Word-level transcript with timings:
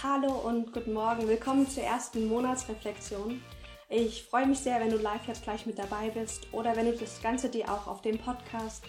Hallo 0.00 0.32
und 0.32 0.72
guten 0.72 0.92
Morgen. 0.92 1.26
Willkommen 1.26 1.68
zur 1.68 1.82
ersten 1.82 2.28
Monatsreflexion. 2.28 3.42
Ich 3.88 4.22
freue 4.22 4.46
mich 4.46 4.60
sehr, 4.60 4.78
wenn 4.78 4.90
du 4.90 4.96
live 4.96 5.26
jetzt 5.26 5.42
gleich 5.42 5.66
mit 5.66 5.76
dabei 5.76 6.10
bist 6.10 6.46
oder 6.52 6.76
wenn 6.76 6.86
du 6.86 6.96
das 6.96 7.20
Ganze 7.20 7.48
dir 7.48 7.64
auch 7.68 7.88
auf 7.88 8.00
dem 8.00 8.16
Podcast 8.16 8.84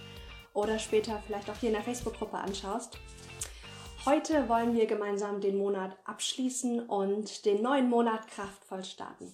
oder 0.54 0.78
später 0.78 1.20
vielleicht 1.26 1.50
auch 1.50 1.56
hier 1.56 1.70
in 1.70 1.74
der 1.74 1.84
Facebook-Gruppe 1.84 2.38
anschaust. 2.38 3.00
Heute 4.06 4.48
wollen 4.50 4.76
wir 4.76 4.86
gemeinsam 4.86 5.42
den 5.42 5.58
Monat 5.58 5.98
abschließen 6.06 6.82
und 6.82 7.44
den 7.44 7.64
neuen 7.64 7.90
Monat 7.90 8.28
kraftvoll 8.28 8.84
starten. 8.84 9.34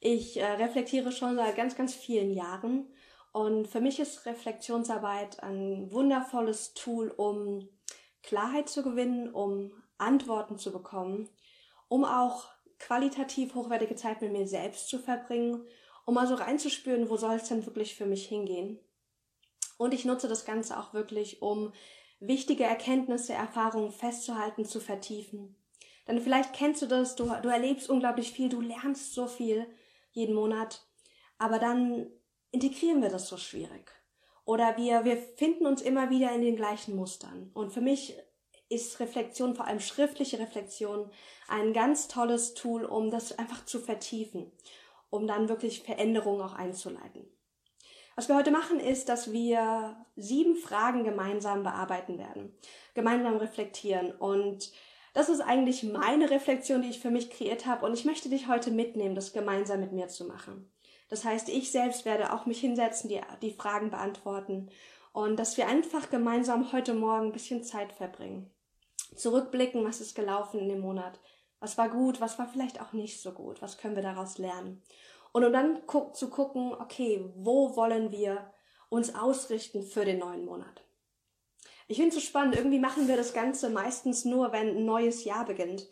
Ich 0.00 0.40
äh, 0.40 0.46
reflektiere 0.46 1.12
schon 1.12 1.36
seit 1.36 1.56
ganz, 1.56 1.76
ganz 1.76 1.94
vielen 1.94 2.32
Jahren 2.32 2.86
und 3.32 3.68
für 3.68 3.82
mich 3.82 4.00
ist 4.00 4.24
Reflexionsarbeit 4.24 5.42
ein 5.42 5.92
wundervolles 5.92 6.72
Tool, 6.72 7.10
um 7.10 7.68
Klarheit 8.22 8.70
zu 8.70 8.82
gewinnen, 8.82 9.30
um 9.30 9.72
Antworten 10.02 10.58
zu 10.58 10.72
bekommen, 10.72 11.28
um 11.88 12.04
auch 12.04 12.48
qualitativ 12.78 13.54
hochwertige 13.54 13.94
Zeit 13.94 14.20
mit 14.22 14.32
mir 14.32 14.46
selbst 14.46 14.88
zu 14.88 14.98
verbringen, 14.98 15.64
um 16.04 16.14
mal 16.14 16.26
so 16.26 16.34
reinzuspüren, 16.34 17.08
wo 17.08 17.16
soll 17.16 17.36
es 17.36 17.48
denn 17.48 17.64
wirklich 17.64 17.94
für 17.94 18.06
mich 18.06 18.26
hingehen. 18.26 18.80
Und 19.78 19.94
ich 19.94 20.04
nutze 20.04 20.28
das 20.28 20.44
Ganze 20.44 20.78
auch 20.78 20.92
wirklich, 20.92 21.42
um 21.42 21.72
wichtige 22.20 22.64
Erkenntnisse, 22.64 23.32
Erfahrungen 23.32 23.92
festzuhalten, 23.92 24.64
zu 24.64 24.80
vertiefen. 24.80 25.56
Denn 26.06 26.20
vielleicht 26.20 26.52
kennst 26.52 26.82
du 26.82 26.86
das, 26.86 27.14
du, 27.14 27.24
du 27.42 27.48
erlebst 27.48 27.88
unglaublich 27.88 28.32
viel, 28.32 28.48
du 28.48 28.60
lernst 28.60 29.14
so 29.14 29.26
viel 29.26 29.66
jeden 30.10 30.34
Monat, 30.34 30.86
aber 31.38 31.58
dann 31.58 32.10
integrieren 32.50 33.02
wir 33.02 33.08
das 33.08 33.28
so 33.28 33.36
schwierig. 33.36 33.90
Oder 34.44 34.76
wir, 34.76 35.04
wir 35.04 35.16
finden 35.16 35.66
uns 35.66 35.82
immer 35.82 36.10
wieder 36.10 36.32
in 36.32 36.42
den 36.42 36.56
gleichen 36.56 36.96
Mustern. 36.96 37.50
Und 37.54 37.72
für 37.72 37.80
mich 37.80 38.16
ist 38.72 38.98
Reflexion, 39.00 39.54
vor 39.54 39.66
allem 39.66 39.80
schriftliche 39.80 40.38
Reflexion, 40.38 41.10
ein 41.48 41.72
ganz 41.72 42.08
tolles 42.08 42.54
Tool, 42.54 42.84
um 42.84 43.10
das 43.10 43.38
einfach 43.38 43.64
zu 43.64 43.78
vertiefen, 43.78 44.50
um 45.10 45.26
dann 45.26 45.48
wirklich 45.48 45.82
Veränderungen 45.82 46.40
auch 46.40 46.54
einzuleiten. 46.54 47.26
Was 48.16 48.28
wir 48.28 48.36
heute 48.36 48.50
machen, 48.50 48.78
ist, 48.78 49.08
dass 49.08 49.32
wir 49.32 49.96
sieben 50.16 50.56
Fragen 50.56 51.04
gemeinsam 51.04 51.62
bearbeiten 51.62 52.18
werden, 52.18 52.54
gemeinsam 52.94 53.36
reflektieren. 53.36 54.12
Und 54.12 54.70
das 55.14 55.28
ist 55.28 55.40
eigentlich 55.40 55.82
meine 55.82 56.30
Reflexion, 56.30 56.82
die 56.82 56.90
ich 56.90 57.00
für 57.00 57.10
mich 57.10 57.30
kreiert 57.30 57.64
habe. 57.64 57.86
Und 57.86 57.94
ich 57.94 58.04
möchte 58.04 58.28
dich 58.28 58.48
heute 58.48 58.70
mitnehmen, 58.70 59.14
das 59.14 59.32
gemeinsam 59.32 59.80
mit 59.80 59.92
mir 59.92 60.08
zu 60.08 60.26
machen. 60.26 60.70
Das 61.08 61.24
heißt, 61.24 61.48
ich 61.48 61.70
selbst 61.70 62.04
werde 62.04 62.32
auch 62.32 62.46
mich 62.46 62.60
hinsetzen, 62.60 63.08
die, 63.08 63.20
die 63.42 63.52
Fragen 63.52 63.90
beantworten 63.90 64.70
und 65.12 65.38
dass 65.38 65.58
wir 65.58 65.68
einfach 65.68 66.08
gemeinsam 66.08 66.72
heute 66.72 66.94
Morgen 66.94 67.26
ein 67.26 67.32
bisschen 67.32 67.62
Zeit 67.62 67.92
verbringen 67.92 68.50
zurückblicken, 69.14 69.84
was 69.84 70.00
ist 70.00 70.14
gelaufen 70.14 70.60
in 70.60 70.68
dem 70.68 70.80
Monat, 70.80 71.18
was 71.60 71.78
war 71.78 71.88
gut, 71.88 72.20
was 72.20 72.38
war 72.38 72.48
vielleicht 72.48 72.80
auch 72.80 72.92
nicht 72.92 73.20
so 73.20 73.32
gut, 73.32 73.62
was 73.62 73.78
können 73.78 73.96
wir 73.96 74.02
daraus 74.02 74.38
lernen. 74.38 74.82
Und 75.32 75.44
um 75.44 75.52
dann 75.52 75.86
gu 75.86 76.10
zu 76.12 76.28
gucken, 76.28 76.74
okay, 76.74 77.24
wo 77.36 77.76
wollen 77.76 78.10
wir 78.10 78.52
uns 78.90 79.14
ausrichten 79.14 79.82
für 79.82 80.04
den 80.04 80.18
neuen 80.18 80.44
Monat. 80.44 80.84
Ich 81.88 81.96
finde 81.96 82.10
es 82.10 82.14
so 82.16 82.20
spannend, 82.20 82.56
irgendwie 82.56 82.78
machen 82.78 83.08
wir 83.08 83.16
das 83.16 83.32
Ganze 83.32 83.70
meistens 83.70 84.24
nur, 84.24 84.52
wenn 84.52 84.76
ein 84.76 84.84
neues 84.84 85.24
Jahr 85.24 85.44
beginnt. 85.44 85.88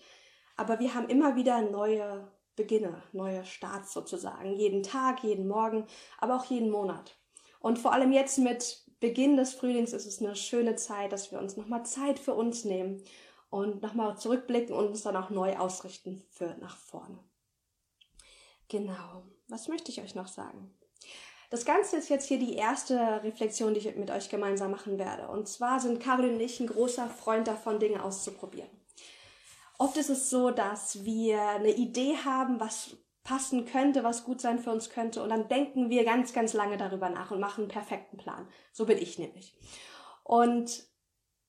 Aber 0.57 0.79
wir 0.79 0.95
haben 0.95 1.09
immer 1.09 1.37
wieder 1.37 1.63
neue 1.63 2.31
Beginne, 2.57 3.03
neue 3.13 3.45
Starts 3.47 3.93
sozusagen. 3.93 4.55
Jeden 4.55 4.83
Tag, 4.83 5.23
jeden 5.25 5.49
Morgen, 5.49 5.87
aber 6.19 6.37
auch 6.37 6.45
jeden 6.45 6.71
Monat. 6.71 7.17
Und 7.59 7.79
vor 7.79 7.93
allem 7.93 8.13
jetzt 8.13 8.39
mit 8.39 8.85
Beginn 9.01 9.37
des 9.37 9.55
Frühlings 9.55 9.93
ist 9.95 10.07
es 10.07 10.21
eine 10.21 10.37
schöne 10.37 10.77
Zeit, 10.77 11.13
dass 11.13 11.33
wir 11.33 11.39
uns 11.39 11.57
nochmal 11.57 11.85
Zeit 11.87 12.19
für 12.19 12.35
uns 12.35 12.65
nehmen 12.65 13.03
und 13.49 13.83
nochmal 13.83 14.17
zurückblicken 14.19 14.75
und 14.75 14.89
uns 14.89 15.03
dann 15.03 15.17
auch 15.17 15.31
neu 15.31 15.57
ausrichten 15.57 16.23
für 16.31 16.55
nach 16.61 16.77
vorne. 16.77 17.19
Genau. 18.69 19.25
Was 19.49 19.69
möchte 19.69 19.91
ich 19.91 20.01
euch 20.01 20.15
noch 20.15 20.29
sagen? 20.29 20.73
Das 21.51 21.65
Ganze 21.65 21.97
ist 21.97 22.09
jetzt 22.09 22.29
hier 22.29 22.39
die 22.39 22.55
erste 22.55 23.25
Reflexion, 23.25 23.75
die 23.75 23.81
ich 23.81 23.97
mit 23.97 24.11
euch 24.11 24.29
gemeinsam 24.29 24.71
machen 24.71 24.99
werde. 24.99 25.29
Und 25.29 25.49
zwar 25.49 25.81
sind 25.81 25.99
Caroline 26.01 26.35
und 26.35 26.41
ich 26.41 26.61
ein 26.61 26.69
großer 26.69 27.09
Freund 27.09 27.49
davon, 27.49 27.81
Dinge 27.81 28.05
auszuprobieren. 28.05 28.71
Oft 29.79 29.97
ist 29.97 30.11
es 30.11 30.31
so, 30.31 30.51
dass 30.51 31.05
wir 31.05 31.41
eine 31.41 31.73
Idee 31.73 32.17
haben, 32.25 32.61
was 32.61 32.97
passen 33.23 33.67
könnte, 33.67 34.03
was 34.03 34.25
gut 34.25 34.41
sein 34.41 34.59
für 34.59 34.71
uns 34.71 34.91
könnte. 34.91 35.23
Und 35.23 35.29
dann 35.29 35.49
denken 35.49 35.91
wir 35.91 36.05
ganz, 36.05 36.33
ganz 36.33 36.53
lange 36.53 36.77
darüber 36.77 37.09
nach 37.11 37.31
und 37.31 37.41
machen 37.41 37.63
einen 37.63 37.71
perfekten 37.71 38.17
Plan. 38.17 38.49
So 38.73 38.87
bin 38.87 38.99
ich 38.99 39.19
nämlich. 39.19 39.57
Und 40.25 40.85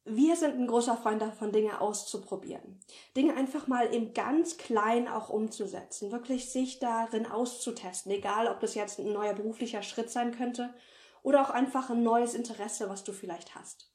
wir 0.04 0.36
sind 0.36 0.56
ein 0.56 0.68
großer 0.68 0.98
Freund 0.98 1.22
davon, 1.22 1.52
Dinge 1.52 1.80
auszuprobieren. 1.80 2.80
Dinge 3.16 3.36
einfach 3.36 3.68
mal 3.68 3.86
im 3.86 4.14
ganz 4.14 4.58
Kleinen 4.58 5.08
auch 5.08 5.30
umzusetzen. 5.30 6.12
Wirklich 6.12 6.50
sich 6.50 6.80
darin 6.80 7.28
auszutesten. 7.28 8.12
Egal, 8.12 8.48
ob 8.48 8.60
das 8.60 8.74
jetzt 8.74 9.00
ein 9.00 9.14
neuer 9.14 9.34
beruflicher 9.34 9.84
Schritt 9.84 10.10
sein 10.10 10.36
könnte 10.36 10.74
oder 11.22 11.42
auch 11.42 11.52
einfach 11.52 11.92
ein 11.92 12.02
neues 12.04 12.34
Interesse, 12.34 12.90
was 12.90 13.04
du 13.04 13.14
vielleicht 13.14 13.54
hast. 13.56 13.92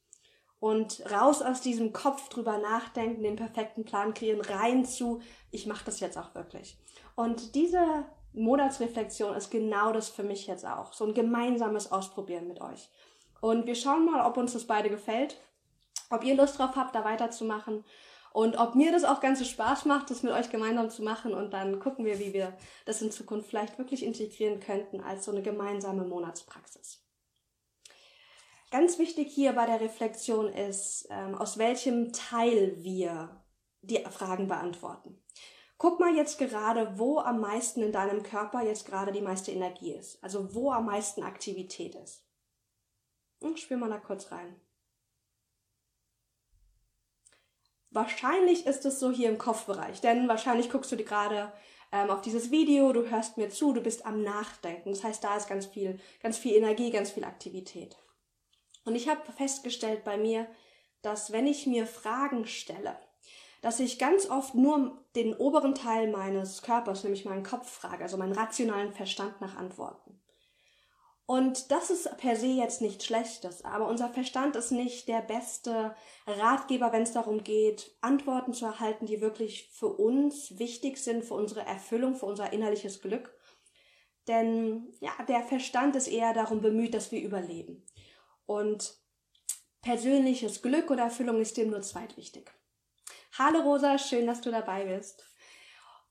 Und 0.59 1.03
raus 1.11 1.41
aus 1.41 1.61
diesem 1.61 1.93
Kopf 1.93 2.29
drüber 2.29 2.57
nachdenken, 2.57 3.21
den 3.21 3.35
perfekten 3.35 3.85
Plan 3.85 4.13
kreieren, 4.13 4.41
rein 4.41 4.85
zu, 4.85 5.21
ich 5.51 5.67
mache 5.67 5.85
das 5.85 5.99
jetzt 5.99 6.17
auch 6.17 6.33
wirklich. 6.33 6.77
Und 7.15 7.53
diese 7.53 8.05
Monatsreflexion 8.33 9.35
ist 9.35 9.51
genau 9.51 9.91
das 9.91 10.09
für 10.09 10.23
mich 10.23 10.47
jetzt 10.47 10.65
auch. 10.65 10.93
So 10.93 11.05
ein 11.05 11.13
gemeinsames 11.13 11.91
Ausprobieren 11.91 12.47
mit 12.47 12.61
euch. 12.61 12.89
Und 13.39 13.67
wir 13.67 13.75
schauen 13.75 14.05
mal, 14.05 14.25
ob 14.25 14.37
uns 14.37 14.53
das 14.53 14.65
beide 14.65 14.89
gefällt, 14.89 15.39
ob 16.09 16.23
ihr 16.23 16.35
Lust 16.35 16.57
drauf 16.57 16.75
habt, 16.75 16.95
da 16.95 17.03
weiterzumachen 17.03 17.83
und 18.33 18.57
ob 18.57 18.75
mir 18.75 18.91
das 18.91 19.03
auch 19.03 19.19
ganz 19.19 19.39
viel 19.39 19.47
Spaß 19.47 19.85
macht, 19.85 20.09
das 20.11 20.23
mit 20.23 20.31
euch 20.31 20.49
gemeinsam 20.49 20.89
zu 20.89 21.03
machen. 21.03 21.33
Und 21.33 21.53
dann 21.53 21.79
gucken 21.79 22.05
wir, 22.05 22.19
wie 22.19 22.33
wir 22.33 22.55
das 22.85 23.01
in 23.01 23.11
Zukunft 23.11 23.49
vielleicht 23.49 23.77
wirklich 23.77 24.03
integrieren 24.05 24.59
könnten 24.59 25.01
als 25.01 25.25
so 25.25 25.31
eine 25.31 25.41
gemeinsame 25.41 26.03
Monatspraxis. 26.03 27.01
Ganz 28.77 28.99
wichtig 28.99 29.33
hier 29.33 29.53
bei 29.53 29.65
der 29.65 29.81
Reflexion 29.81 30.53
ist, 30.53 31.07
ähm, 31.09 31.33
aus 31.33 31.57
welchem 31.57 32.13
Teil 32.13 32.75
wir 32.83 33.43
die 33.81 33.97
Fragen 34.03 34.47
beantworten. 34.47 35.19
Guck 35.79 35.99
mal 35.99 36.15
jetzt 36.15 36.37
gerade, 36.37 36.99
wo 36.99 37.17
am 37.17 37.39
meisten 37.39 37.81
in 37.81 37.91
deinem 37.91 38.21
Körper 38.21 38.61
jetzt 38.61 38.85
gerade 38.85 39.11
die 39.11 39.21
meiste 39.21 39.51
Energie 39.51 39.93
ist. 39.93 40.23
Also 40.23 40.53
wo 40.53 40.71
am 40.71 40.85
meisten 40.85 41.23
Aktivität 41.23 41.95
ist. 41.95 42.23
Hm, 43.41 43.57
spür 43.57 43.77
mal 43.77 43.89
da 43.89 43.97
kurz 43.97 44.31
rein. 44.31 44.61
Wahrscheinlich 47.89 48.67
ist 48.67 48.85
es 48.85 48.99
so 48.99 49.09
hier 49.09 49.29
im 49.29 49.39
Kopfbereich, 49.39 50.01
denn 50.01 50.27
wahrscheinlich 50.27 50.69
guckst 50.69 50.91
du 50.91 50.97
dir 50.97 51.05
gerade 51.05 51.51
ähm, 51.91 52.11
auf 52.11 52.21
dieses 52.21 52.51
Video, 52.51 52.93
du 52.93 53.09
hörst 53.09 53.37
mir 53.37 53.49
zu, 53.49 53.73
du 53.73 53.81
bist 53.81 54.05
am 54.05 54.21
Nachdenken. 54.21 54.91
Das 54.91 55.03
heißt, 55.03 55.23
da 55.23 55.35
ist 55.35 55.49
ganz 55.49 55.65
viel, 55.65 55.99
ganz 56.21 56.37
viel 56.37 56.53
Energie, 56.53 56.91
ganz 56.91 57.09
viel 57.09 57.23
Aktivität. 57.23 57.97
Und 58.87 58.95
ich 58.95 59.09
habe 59.09 59.31
festgestellt 59.33 60.05
bei 60.05 60.17
mir, 60.17 60.47
dass 61.01 61.33
wenn 61.33 61.45
ich 61.45 61.67
mir 61.67 61.85
Fragen 61.85 62.47
stelle, 62.47 62.97
dass 63.61 63.81
ich 63.81 63.99
ganz 63.99 64.29
oft 64.29 64.55
nur 64.55 65.03
den 65.13 65.35
oberen 65.35 65.75
Teil 65.75 66.09
meines 66.09 66.61
Körpers, 66.61 67.03
nämlich 67.03 67.25
meinen 67.25 67.43
Kopf 67.43 67.69
frage, 67.69 68.03
also 68.03 68.15
meinen 68.15 68.31
rationalen 68.31 68.93
Verstand 68.93 69.41
nach 69.41 69.57
Antworten. 69.57 70.21
Und 71.25 71.71
das 71.71 71.89
ist 71.89 72.17
per 72.17 72.37
se 72.37 72.47
jetzt 72.47 72.81
nichts 72.81 73.03
Schlechtes, 73.03 73.65
aber 73.65 73.89
unser 73.89 74.07
Verstand 74.07 74.55
ist 74.55 74.71
nicht 74.71 75.09
der 75.09 75.21
beste 75.21 75.93
Ratgeber, 76.25 76.93
wenn 76.93 77.01
es 77.01 77.11
darum 77.11 77.43
geht, 77.43 77.91
Antworten 77.99 78.53
zu 78.53 78.65
erhalten, 78.65 79.05
die 79.05 79.19
wirklich 79.19 79.69
für 79.73 79.89
uns 79.89 80.57
wichtig 80.59 80.97
sind, 80.97 81.25
für 81.25 81.33
unsere 81.33 81.65
Erfüllung, 81.65 82.15
für 82.15 82.27
unser 82.27 82.53
innerliches 82.53 83.01
Glück. 83.01 83.35
Denn 84.29 84.93
ja, 85.01 85.11
der 85.27 85.43
Verstand 85.43 85.97
ist 85.97 86.07
eher 86.07 86.33
darum 86.33 86.61
bemüht, 86.61 86.93
dass 86.93 87.11
wir 87.11 87.21
überleben. 87.21 87.83
Und 88.47 88.97
persönliches 89.81 90.61
Glück 90.63 90.89
oder 90.89 91.03
Erfüllung 91.03 91.39
ist 91.39 91.57
dem 91.57 91.69
nur 91.69 91.81
zweitwichtig. 91.81 92.51
Hallo 93.37 93.59
Rosa, 93.59 93.99
schön, 93.99 94.25
dass 94.25 94.41
du 94.41 94.49
dabei 94.49 94.85
bist. 94.85 95.23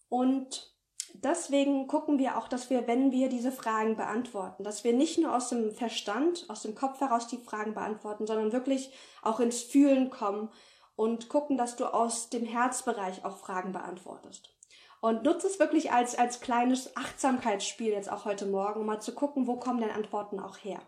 Und 0.09 0.73
deswegen 1.15 1.87
gucken 1.88 2.19
wir 2.19 2.38
auch, 2.38 2.47
dass 2.47 2.71
wir, 2.71 2.87
wenn 2.87 3.11
wir 3.11 3.29
diese 3.29 3.50
Fragen 3.50 3.97
beantworten, 3.97 4.65
dass 4.65 4.85
wir 4.85 4.93
nicht 4.93 5.19
nur 5.19 5.35
aus 5.35 5.49
dem 5.49 5.75
Verstand, 5.75 6.44
aus 6.49 6.62
dem 6.62 6.75
Kopf 6.75 7.00
heraus 7.00 7.27
die 7.27 7.38
Fragen 7.38 7.75
beantworten, 7.75 8.27
sondern 8.27 8.53
wirklich 8.53 8.93
auch 9.23 9.41
ins 9.41 9.62
Fühlen 9.62 10.11
kommen 10.11 10.50
und 10.94 11.29
gucken, 11.29 11.56
dass 11.56 11.77
du 11.77 11.87
aus 11.87 12.29
dem 12.29 12.44
Herzbereich 12.44 13.25
auch 13.25 13.39
Fragen 13.39 13.73
beantwortest. 13.73 14.53
Und 15.00 15.23
nutze 15.23 15.47
es 15.47 15.59
wirklich 15.59 15.91
als, 15.91 16.19
als 16.19 16.41
kleines 16.41 16.97
Achtsamkeitsspiel 16.97 17.93
jetzt 17.93 18.11
auch 18.11 18.25
heute 18.25 18.47
Morgen, 18.47 18.81
um 18.81 18.87
mal 18.87 19.00
zu 19.00 19.15
gucken, 19.15 19.47
wo 19.47 19.56
kommen 19.56 19.81
denn 19.81 19.91
Antworten 19.91 20.39
auch 20.39 20.59
her? 20.59 20.81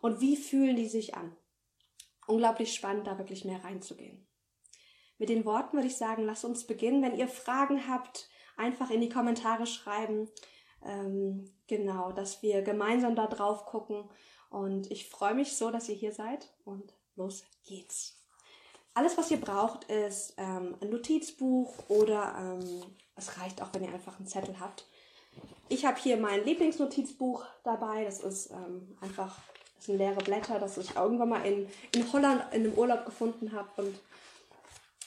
Und 0.00 0.20
wie 0.20 0.36
fühlen 0.36 0.76
die 0.76 0.88
sich 0.88 1.14
an? 1.14 1.36
Unglaublich 2.26 2.74
spannend, 2.74 3.06
da 3.06 3.18
wirklich 3.18 3.44
mehr 3.44 3.62
reinzugehen. 3.64 4.26
Mit 5.18 5.28
den 5.28 5.44
Worten 5.44 5.76
würde 5.76 5.88
ich 5.88 5.96
sagen, 5.96 6.24
lasst 6.24 6.44
uns 6.44 6.66
beginnen. 6.66 7.02
Wenn 7.02 7.16
ihr 7.16 7.28
Fragen 7.28 7.88
habt, 7.88 8.30
einfach 8.56 8.90
in 8.90 9.00
die 9.00 9.08
Kommentare 9.08 9.66
schreiben. 9.66 10.28
Ähm, 10.82 11.44
genau, 11.66 12.12
dass 12.12 12.42
wir 12.42 12.62
gemeinsam 12.62 13.14
da 13.14 13.26
drauf 13.26 13.66
gucken. 13.66 14.08
Und 14.48 14.90
ich 14.90 15.08
freue 15.08 15.34
mich 15.34 15.56
so, 15.56 15.70
dass 15.70 15.88
ihr 15.88 15.94
hier 15.94 16.12
seid. 16.12 16.52
Und 16.64 16.94
los 17.16 17.44
geht's. 17.64 18.16
alles, 18.94 19.16
was 19.18 19.30
ihr 19.30 19.40
braucht, 19.40 19.84
ist 19.84 20.34
ähm, 20.36 20.76
ein 20.80 20.90
Notizbuch 20.90 21.72
oder 21.88 22.34
ähm, 22.38 22.82
es 23.14 23.38
reicht 23.38 23.62
auch, 23.62 23.72
wenn 23.72 23.84
ihr 23.84 23.92
einfach 23.92 24.18
einen 24.18 24.26
Zettel 24.26 24.58
habt. 24.58 24.86
Ich 25.68 25.84
habe 25.84 26.00
hier 26.00 26.16
mein 26.16 26.44
Lieblingsnotizbuch 26.44 27.44
dabei. 27.62 28.04
Das 28.04 28.20
ist 28.20 28.50
ähm, 28.50 28.96
einfach 29.00 29.38
das 29.80 29.86
sind 29.86 29.96
leere 29.96 30.22
Blätter, 30.22 30.58
das 30.58 30.76
ich 30.76 30.94
irgendwann 30.94 31.30
mal 31.30 31.46
in, 31.46 31.66
in 31.94 32.12
Holland 32.12 32.42
in 32.52 32.66
einem 32.66 32.74
Urlaub 32.74 33.06
gefunden 33.06 33.52
habe. 33.52 33.70
Und 33.80 33.98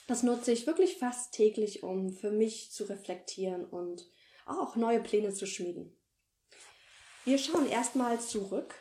das 0.08 0.24
nutze 0.24 0.52
ich 0.52 0.66
wirklich 0.66 0.98
fast 0.98 1.32
täglich, 1.32 1.84
um 1.84 2.12
für 2.12 2.32
mich 2.32 2.72
zu 2.72 2.86
reflektieren 2.86 3.66
und 3.66 4.10
auch 4.48 4.76
neue 4.76 5.00
Pläne 5.00 5.32
zu 5.32 5.46
schmieden. 5.46 5.96
Wir 7.24 7.38
schauen 7.38 7.70
erstmal 7.70 8.20
zurück. 8.20 8.74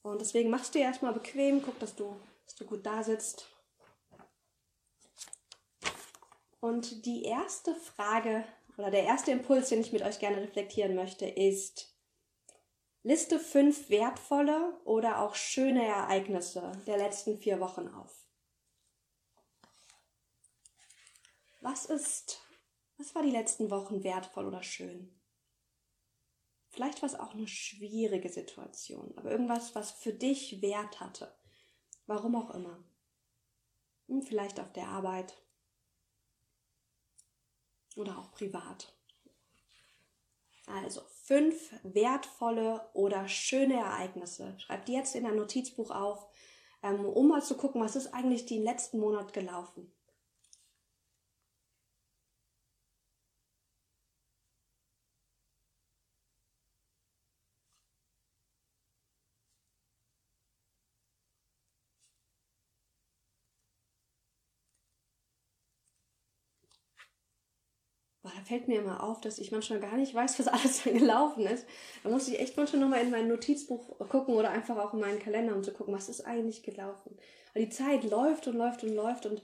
Und 0.00 0.22
deswegen 0.22 0.48
machst 0.48 0.74
du 0.74 0.78
dir 0.78 0.86
erstmal 0.86 1.12
bequem, 1.12 1.60
guck, 1.62 1.78
dass 1.80 1.94
du, 1.94 2.16
dass 2.46 2.54
du 2.56 2.64
gut 2.64 2.86
da 2.86 3.04
sitzt. 3.04 3.46
Und 6.60 7.04
die 7.04 7.24
erste 7.24 7.74
Frage 7.74 8.42
oder 8.78 8.90
der 8.90 9.04
erste 9.04 9.32
Impuls, 9.32 9.68
den 9.68 9.82
ich 9.82 9.92
mit 9.92 10.00
euch 10.00 10.18
gerne 10.18 10.40
reflektieren 10.40 10.94
möchte, 10.94 11.26
ist, 11.26 11.93
Liste 13.06 13.38
fünf 13.38 13.90
wertvolle 13.90 14.80
oder 14.86 15.20
auch 15.20 15.34
schöne 15.34 15.84
Ereignisse 15.84 16.72
der 16.86 16.96
letzten 16.96 17.38
vier 17.38 17.60
Wochen 17.60 17.86
auf. 17.86 18.24
Was 21.60 21.84
ist, 21.84 22.40
was 22.96 23.14
war 23.14 23.22
die 23.22 23.30
letzten 23.30 23.70
Wochen 23.70 24.02
wertvoll 24.04 24.46
oder 24.46 24.62
schön? 24.62 25.14
Vielleicht 26.70 27.02
war 27.02 27.06
es 27.06 27.14
auch 27.14 27.34
eine 27.34 27.46
schwierige 27.46 28.30
Situation, 28.30 29.12
aber 29.16 29.30
irgendwas, 29.30 29.74
was 29.74 29.92
für 29.92 30.14
dich 30.14 30.62
Wert 30.62 30.98
hatte. 30.98 31.36
Warum 32.06 32.34
auch 32.34 32.54
immer. 32.54 32.82
Hm, 34.08 34.22
vielleicht 34.22 34.60
auf 34.60 34.72
der 34.72 34.88
Arbeit 34.88 35.34
oder 37.96 38.16
auch 38.16 38.32
privat. 38.32 38.96
Also 40.66 41.02
fünf 41.24 41.72
wertvolle 41.82 42.86
oder 42.92 43.28
schöne 43.28 43.74
Ereignisse. 43.74 44.54
Schreib 44.58 44.84
die 44.84 44.92
jetzt 44.92 45.14
in 45.14 45.24
ein 45.24 45.36
Notizbuch 45.36 45.90
auf, 45.90 46.26
ähm, 46.82 47.06
um 47.06 47.28
mal 47.28 47.42
zu 47.42 47.56
gucken, 47.56 47.80
was 47.80 47.96
ist 47.96 48.12
eigentlich 48.12 48.44
den 48.44 48.62
letzten 48.62 49.00
Monat 49.00 49.32
gelaufen. 49.32 49.90
Fällt 68.44 68.68
mir 68.68 68.80
immer 68.80 69.02
auf, 69.02 69.20
dass 69.20 69.38
ich 69.38 69.52
manchmal 69.52 69.80
gar 69.80 69.96
nicht 69.96 70.14
weiß, 70.14 70.38
was 70.38 70.48
alles 70.48 70.82
da 70.84 70.90
gelaufen 70.90 71.46
ist. 71.46 71.66
Da 72.02 72.10
muss 72.10 72.28
ich 72.28 72.38
echt 72.38 72.56
manchmal 72.56 72.82
nochmal 72.82 73.02
in 73.02 73.10
mein 73.10 73.28
Notizbuch 73.28 73.98
gucken 74.08 74.34
oder 74.34 74.50
einfach 74.50 74.76
auch 74.78 74.94
in 74.94 75.00
meinen 75.00 75.18
Kalender, 75.18 75.54
um 75.54 75.62
zu 75.62 75.72
gucken, 75.72 75.94
was 75.94 76.08
ist 76.08 76.22
eigentlich 76.22 76.62
gelaufen. 76.62 77.16
Weil 77.52 77.64
die 77.64 77.70
Zeit 77.70 78.04
läuft 78.04 78.46
und 78.46 78.56
läuft 78.56 78.84
und 78.84 78.94
läuft 78.94 79.26
und 79.26 79.42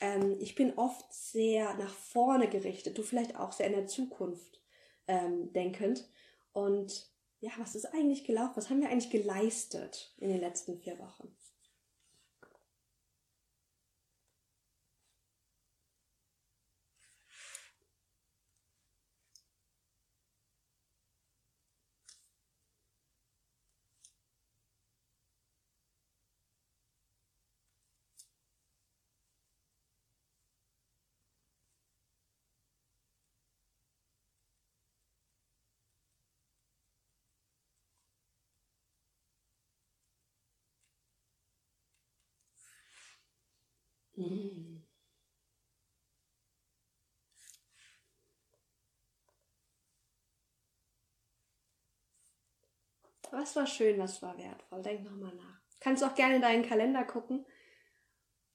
ähm, 0.00 0.36
ich 0.40 0.54
bin 0.54 0.76
oft 0.78 1.12
sehr 1.12 1.74
nach 1.74 1.92
vorne 1.92 2.48
gerichtet, 2.48 2.98
du 2.98 3.02
vielleicht 3.02 3.36
auch 3.36 3.52
sehr 3.52 3.66
in 3.66 3.72
der 3.72 3.86
Zukunft 3.86 4.60
ähm, 5.06 5.52
denkend. 5.52 6.08
Und 6.52 7.10
ja, 7.40 7.50
was 7.58 7.74
ist 7.74 7.86
eigentlich 7.86 8.24
gelaufen? 8.24 8.56
Was 8.56 8.70
haben 8.70 8.80
wir 8.80 8.90
eigentlich 8.90 9.10
geleistet 9.10 10.14
in 10.18 10.28
den 10.28 10.40
letzten 10.40 10.78
vier 10.78 10.98
Wochen? 10.98 11.34
Mhm. 44.18 44.82
Was 53.30 53.56
war 53.56 53.66
schön, 53.66 53.98
was 53.98 54.20
war 54.22 54.36
wertvoll? 54.38 54.82
Denk 54.82 55.04
nochmal 55.04 55.34
nach. 55.34 55.60
Kannst 55.80 56.02
auch 56.04 56.14
gerne 56.14 56.36
in 56.36 56.42
deinen 56.42 56.66
Kalender 56.66 57.04
gucken 57.04 57.46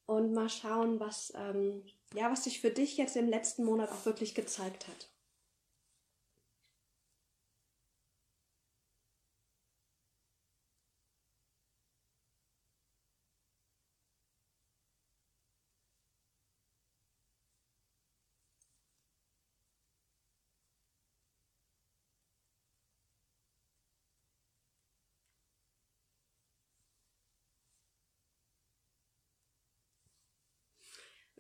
und 0.06 0.34
mal 0.34 0.50
schauen, 0.50 1.00
was, 1.02 1.34
ähm, 1.36 1.84
ja, 2.14 2.32
was 2.32 2.44
sich 2.46 2.62
für 2.62 2.70
dich 2.72 2.98
jetzt 2.98 3.16
im 3.18 3.28
letzten 3.28 3.64
Monat 3.66 3.92
auch 3.92 4.06
wirklich 4.06 4.34
gezeigt 4.36 4.88
hat. 4.88 5.13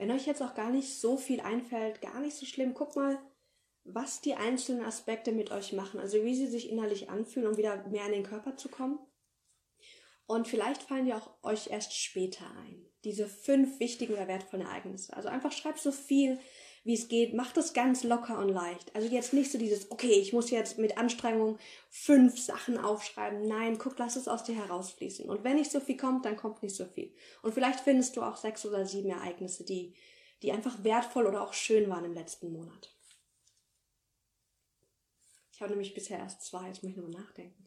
Wenn 0.03 0.11
euch 0.11 0.25
jetzt 0.25 0.43
auch 0.43 0.53
gar 0.53 0.69
nicht 0.69 0.99
so 0.99 1.15
viel 1.15 1.39
einfällt, 1.39 2.01
gar 2.01 2.19
nicht 2.19 2.35
so 2.35 2.45
schlimm, 2.45 2.73
guckt 2.73 2.97
mal, 2.97 3.17
was 3.85 4.19
die 4.19 4.33
einzelnen 4.33 4.83
Aspekte 4.83 5.31
mit 5.31 5.49
euch 5.49 5.71
machen, 5.71 5.97
also 5.97 6.21
wie 6.25 6.35
sie 6.35 6.47
sich 6.47 6.69
innerlich 6.69 7.09
anfühlen, 7.09 7.47
um 7.47 7.55
wieder 7.55 7.87
mehr 7.87 8.05
in 8.07 8.11
den 8.11 8.23
Körper 8.23 8.57
zu 8.57 8.67
kommen. 8.67 8.99
Und 10.25 10.45
vielleicht 10.45 10.83
fallen 10.83 11.05
die 11.05 11.13
auch 11.13 11.41
euch 11.41 11.67
erst 11.67 11.95
später 11.95 12.43
ein. 12.65 12.85
Diese 13.05 13.27
fünf 13.27 13.79
wichtigen 13.79 14.11
oder 14.11 14.27
wertvollen 14.27 14.65
Ereignisse. 14.65 15.15
Also 15.15 15.29
einfach 15.29 15.53
schreibt 15.53 15.79
so 15.79 15.93
viel, 15.93 16.37
wie 16.83 16.93
es 16.95 17.07
geht. 17.07 17.33
Macht 17.33 17.57
es 17.57 17.73
ganz 17.73 18.03
locker 18.03 18.37
und 18.37 18.49
leicht. 18.49 18.95
Also 18.95 19.07
jetzt 19.07 19.33
nicht 19.33 19.51
so 19.51 19.57
dieses, 19.57 19.91
okay, 19.91 20.11
ich 20.11 20.33
muss 20.33 20.49
jetzt 20.49 20.77
mit 20.77 20.97
Anstrengung 20.97 21.57
fünf 21.89 22.39
Sachen 22.39 22.77
aufschreiben. 22.77 23.47
Nein, 23.47 23.77
guck, 23.77 23.97
lass 23.97 24.15
es 24.15 24.27
aus 24.27 24.43
dir 24.43 24.55
herausfließen. 24.55 25.29
Und 25.29 25.43
wenn 25.43 25.55
nicht 25.55 25.71
so 25.71 25.79
viel 25.79 25.97
kommt, 25.97 26.25
dann 26.25 26.37
kommt 26.37 26.61
nicht 26.61 26.75
so 26.75 26.85
viel. 26.85 27.13
Und 27.41 27.53
vielleicht 27.53 27.79
findest 27.79 28.17
du 28.17 28.21
auch 28.21 28.37
sechs 28.37 28.65
oder 28.65 28.85
sieben 28.85 29.09
Ereignisse, 29.09 29.63
die, 29.63 29.95
die 30.41 30.51
einfach 30.51 30.83
wertvoll 30.83 31.25
oder 31.25 31.41
auch 31.41 31.53
schön 31.53 31.89
waren 31.89 32.05
im 32.05 32.13
letzten 32.13 32.51
Monat. 32.51 32.93
Ich 35.53 35.61
habe 35.61 35.71
nämlich 35.71 35.93
bisher 35.93 36.19
erst 36.19 36.43
zwei, 36.43 36.67
jetzt 36.67 36.83
muss 36.83 36.91
ich 36.91 36.97
nur 36.97 37.09
nachdenken. 37.09 37.62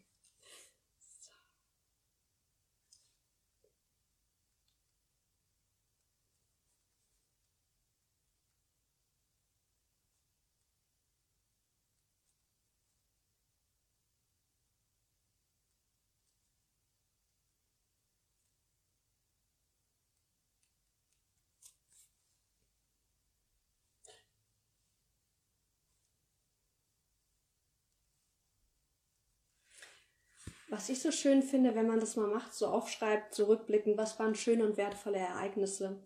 Was 30.77 30.91
ich 30.91 31.01
so 31.01 31.11
schön 31.11 31.43
finde, 31.43 31.75
wenn 31.75 31.87
man 31.87 32.01
das 32.01 32.17
mal 32.17 32.27
macht, 32.27 32.53
so 32.53 32.67
aufschreibt, 32.67 33.35
zurückblicken, 33.35 33.97
was 33.97 34.19
waren 34.19 34.35
schöne 34.35 34.63
und 34.63 34.77
wertvolle 34.77 35.17
Ereignisse, 35.17 36.03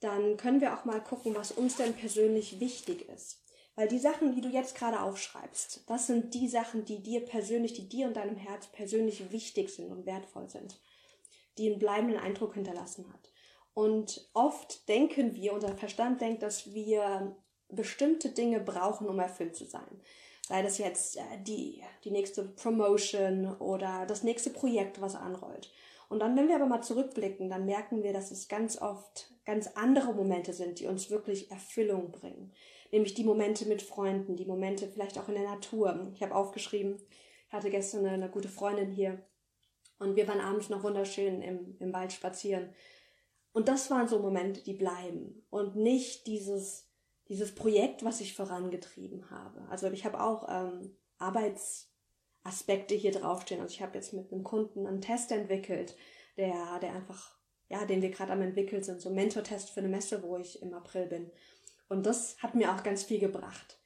dann 0.00 0.38
können 0.38 0.62
wir 0.62 0.72
auch 0.72 0.86
mal 0.86 1.02
gucken, 1.02 1.34
was 1.34 1.52
uns 1.52 1.76
denn 1.76 1.92
persönlich 1.92 2.60
wichtig 2.60 3.06
ist. 3.10 3.42
Weil 3.74 3.88
die 3.88 3.98
Sachen, 3.98 4.34
die 4.34 4.40
du 4.40 4.48
jetzt 4.48 4.74
gerade 4.74 5.02
aufschreibst, 5.02 5.84
das 5.86 6.06
sind 6.06 6.32
die 6.32 6.48
Sachen, 6.48 6.86
die 6.86 7.02
dir 7.02 7.26
persönlich, 7.26 7.74
die 7.74 7.90
dir 7.90 8.06
und 8.06 8.16
deinem 8.16 8.36
Herz 8.36 8.68
persönlich 8.68 9.32
wichtig 9.32 9.68
sind 9.68 9.92
und 9.92 10.06
wertvoll 10.06 10.48
sind, 10.48 10.80
die 11.58 11.68
einen 11.68 11.78
bleibenden 11.78 12.18
Eindruck 12.18 12.54
hinterlassen 12.54 13.04
hat. 13.12 13.30
Und 13.74 14.30
oft 14.32 14.88
denken 14.88 15.34
wir, 15.34 15.52
unser 15.52 15.76
Verstand 15.76 16.22
denkt, 16.22 16.42
dass 16.42 16.72
wir 16.72 17.36
bestimmte 17.68 18.30
Dinge 18.30 18.60
brauchen, 18.60 19.10
um 19.10 19.18
erfüllt 19.18 19.56
zu 19.56 19.66
sein. 19.66 20.00
Sei 20.50 20.62
das 20.62 20.78
jetzt 20.78 21.16
äh, 21.16 21.20
die, 21.46 21.80
die 22.02 22.10
nächste 22.10 22.42
Promotion 22.42 23.56
oder 23.58 24.04
das 24.08 24.24
nächste 24.24 24.50
Projekt, 24.50 25.00
was 25.00 25.14
anrollt. 25.14 25.70
Und 26.08 26.18
dann, 26.18 26.36
wenn 26.36 26.48
wir 26.48 26.56
aber 26.56 26.66
mal 26.66 26.82
zurückblicken, 26.82 27.48
dann 27.48 27.66
merken 27.66 28.02
wir, 28.02 28.12
dass 28.12 28.32
es 28.32 28.48
ganz 28.48 28.76
oft 28.82 29.32
ganz 29.44 29.68
andere 29.76 30.12
Momente 30.12 30.52
sind, 30.52 30.80
die 30.80 30.88
uns 30.88 31.08
wirklich 31.08 31.52
Erfüllung 31.52 32.10
bringen. 32.10 32.52
Nämlich 32.90 33.14
die 33.14 33.22
Momente 33.22 33.64
mit 33.66 33.80
Freunden, 33.80 34.34
die 34.34 34.44
Momente 34.44 34.88
vielleicht 34.88 35.20
auch 35.20 35.28
in 35.28 35.36
der 35.36 35.44
Natur. 35.44 36.10
Ich 36.16 36.22
habe 36.24 36.34
aufgeschrieben, 36.34 36.96
ich 37.46 37.52
hatte 37.52 37.70
gestern 37.70 38.04
eine, 38.04 38.14
eine, 38.14 38.28
gute 38.28 38.48
Freundin 38.48 38.90
hier 38.90 39.24
und 40.00 40.16
wir 40.16 40.26
waren 40.26 40.40
abends 40.40 40.68
noch 40.68 40.82
wunderschön 40.82 41.42
im, 41.42 41.76
im 41.78 41.92
Wald 41.92 42.12
spazieren. 42.12 42.74
Und 43.52 43.68
das 43.68 43.88
waren 43.88 44.08
so 44.08 44.18
Momente, 44.18 44.64
die 44.64 44.74
bleiben 44.74 45.46
und 45.48 45.76
nicht 45.76 46.26
dieses, 46.26 46.89
dieses 47.30 47.54
Projekt, 47.54 48.04
was 48.04 48.20
ich 48.20 48.34
vorangetrieben 48.34 49.30
habe. 49.30 49.62
Also 49.70 49.88
ich 49.90 50.04
habe 50.04 50.20
auch 50.20 50.48
ähm, 50.50 50.96
Arbeits 51.16 51.94
Aspekte 52.42 52.94
hier 52.94 53.12
draufstehen. 53.12 53.60
Also 53.60 53.72
ich 53.72 53.82
habe 53.82 53.96
jetzt 53.96 54.12
mit 54.12 54.32
einem 54.32 54.42
Kunden 54.42 54.86
einen 54.86 55.00
Test 55.00 55.30
entwickelt, 55.30 55.96
der, 56.36 56.80
der 56.80 56.92
einfach, 56.92 57.38
ja, 57.68 57.84
den 57.84 58.02
wir 58.02 58.10
gerade 58.10 58.32
am 58.32 58.42
entwickeln 58.42 58.82
sind, 58.82 59.00
so 59.00 59.10
ein 59.10 59.14
Mentor-Test 59.14 59.70
für 59.70 59.80
eine 59.80 59.88
Messe, 59.88 60.22
wo 60.24 60.36
ich 60.38 60.60
im 60.60 60.74
April 60.74 61.06
bin. 61.06 61.30
Und 61.88 62.04
das 62.04 62.36
hat 62.42 62.56
mir 62.56 62.74
auch 62.74 62.82
ganz 62.82 63.04
viel 63.04 63.20
gebracht. 63.20 63.78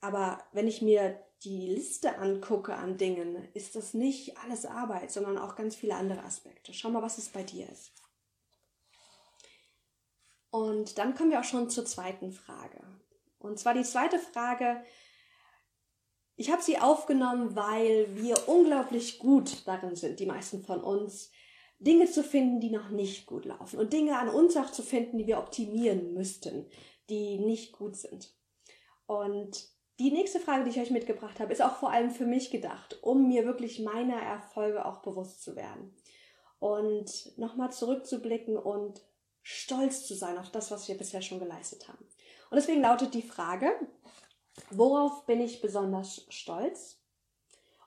Aber 0.00 0.40
wenn 0.52 0.68
ich 0.68 0.80
mir 0.80 1.20
die 1.42 1.66
Liste 1.66 2.18
angucke 2.18 2.74
an 2.74 2.96
Dingen, 2.96 3.48
ist 3.54 3.74
das 3.74 3.92
nicht 3.92 4.38
alles 4.38 4.66
Arbeit, 4.66 5.10
sondern 5.10 5.36
auch 5.36 5.56
ganz 5.56 5.74
viele 5.74 5.96
andere 5.96 6.22
Aspekte. 6.22 6.72
Schau 6.72 6.90
mal, 6.90 7.02
was 7.02 7.18
es 7.18 7.28
bei 7.28 7.42
dir 7.42 7.68
ist. 7.68 7.92
Und 10.50 10.98
dann 10.98 11.14
kommen 11.14 11.30
wir 11.30 11.40
auch 11.40 11.44
schon 11.44 11.70
zur 11.70 11.84
zweiten 11.84 12.32
Frage. 12.32 12.82
Und 13.38 13.58
zwar 13.58 13.74
die 13.74 13.82
zweite 13.82 14.18
Frage, 14.18 14.82
ich 16.36 16.50
habe 16.50 16.62
sie 16.62 16.78
aufgenommen, 16.78 17.56
weil 17.56 18.06
wir 18.16 18.48
unglaublich 18.48 19.18
gut 19.18 19.66
darin 19.66 19.96
sind, 19.96 20.20
die 20.20 20.26
meisten 20.26 20.62
von 20.62 20.82
uns, 20.82 21.30
Dinge 21.80 22.06
zu 22.06 22.22
finden, 22.24 22.60
die 22.60 22.70
noch 22.70 22.90
nicht 22.90 23.26
gut 23.26 23.44
laufen 23.44 23.78
und 23.78 23.92
Dinge 23.92 24.18
an 24.18 24.28
uns 24.28 24.56
auch 24.56 24.70
zu 24.70 24.82
finden, 24.82 25.18
die 25.18 25.26
wir 25.26 25.38
optimieren 25.38 26.12
müssten, 26.12 26.66
die 27.08 27.38
nicht 27.38 27.72
gut 27.72 27.96
sind. 27.96 28.34
Und 29.06 29.68
die 30.00 30.10
nächste 30.10 30.38
Frage, 30.38 30.64
die 30.64 30.70
ich 30.70 30.80
euch 30.80 30.90
mitgebracht 30.90 31.40
habe, 31.40 31.52
ist 31.52 31.62
auch 31.62 31.76
vor 31.76 31.90
allem 31.90 32.10
für 32.10 32.26
mich 32.26 32.50
gedacht, 32.50 32.98
um 33.02 33.28
mir 33.28 33.44
wirklich 33.44 33.80
meiner 33.80 34.20
Erfolge 34.20 34.84
auch 34.84 35.02
bewusst 35.02 35.42
zu 35.42 35.56
werden. 35.56 35.94
Und 36.60 37.36
nochmal 37.36 37.72
zurückzublicken 37.72 38.56
und 38.56 39.00
stolz 39.50 40.06
zu 40.06 40.14
sein 40.14 40.38
auf 40.38 40.50
das, 40.50 40.70
was 40.70 40.88
wir 40.88 40.96
bisher 40.96 41.22
schon 41.22 41.38
geleistet 41.38 41.88
haben. 41.88 42.04
Und 42.50 42.56
deswegen 42.56 42.82
lautet 42.82 43.14
die 43.14 43.22
Frage, 43.22 43.72
Worauf 44.70 45.24
bin 45.26 45.40
ich 45.40 45.60
besonders 45.60 46.26
stolz? 46.28 47.00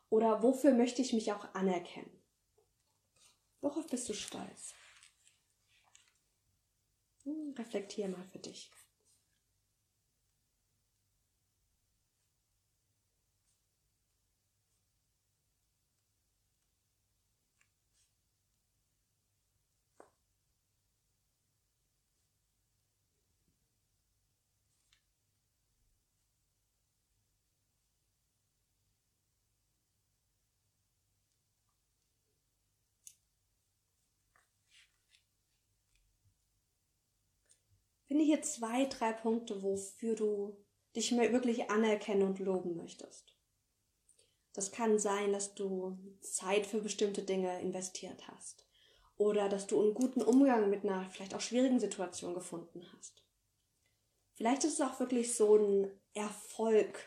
Oder 0.10 0.44
wofür 0.44 0.74
möchte 0.74 1.02
ich 1.02 1.14
mich 1.14 1.32
auch 1.32 1.54
anerkennen? 1.54 2.12
Worauf 3.62 3.88
bist 3.88 4.10
du 4.10 4.14
stolz? 4.14 4.74
Hm, 7.24 7.54
reflektier 7.58 8.08
mal 8.08 8.24
für 8.26 8.40
dich. 8.40 8.72
Finde 38.22 38.36
hier 38.36 38.44
zwei, 38.44 38.86
drei 38.86 39.14
Punkte, 39.14 39.64
wofür 39.64 40.16
du 40.16 40.56
dich 40.96 41.12
wirklich 41.12 41.72
anerkennen 41.72 42.22
und 42.22 42.38
loben 42.38 42.76
möchtest. 42.76 43.36
Das 44.54 44.72
kann 44.72 45.00
sein, 45.00 45.34
dass 45.34 45.56
du 45.56 45.98
Zeit 46.22 46.68
für 46.68 46.82
bestimmte 46.82 47.24
Dinge 47.24 47.60
investiert 47.62 48.28
hast 48.28 48.68
oder 49.18 49.50
dass 49.50 49.66
du 49.66 49.82
einen 49.82 49.96
guten 49.96 50.22
Umgang 50.22 50.70
mit 50.70 50.84
einer 50.84 51.10
vielleicht 51.10 51.34
auch 51.34 51.42
schwierigen 51.42 51.80
Situation 51.80 52.36
gefunden 52.36 52.86
hast. 52.96 53.24
Vielleicht 54.36 54.66
ist 54.66 54.74
es 54.74 54.82
auch 54.82 55.00
wirklich 55.00 55.36
so 55.36 55.56
ein 55.56 56.00
Erfolg, 56.14 57.00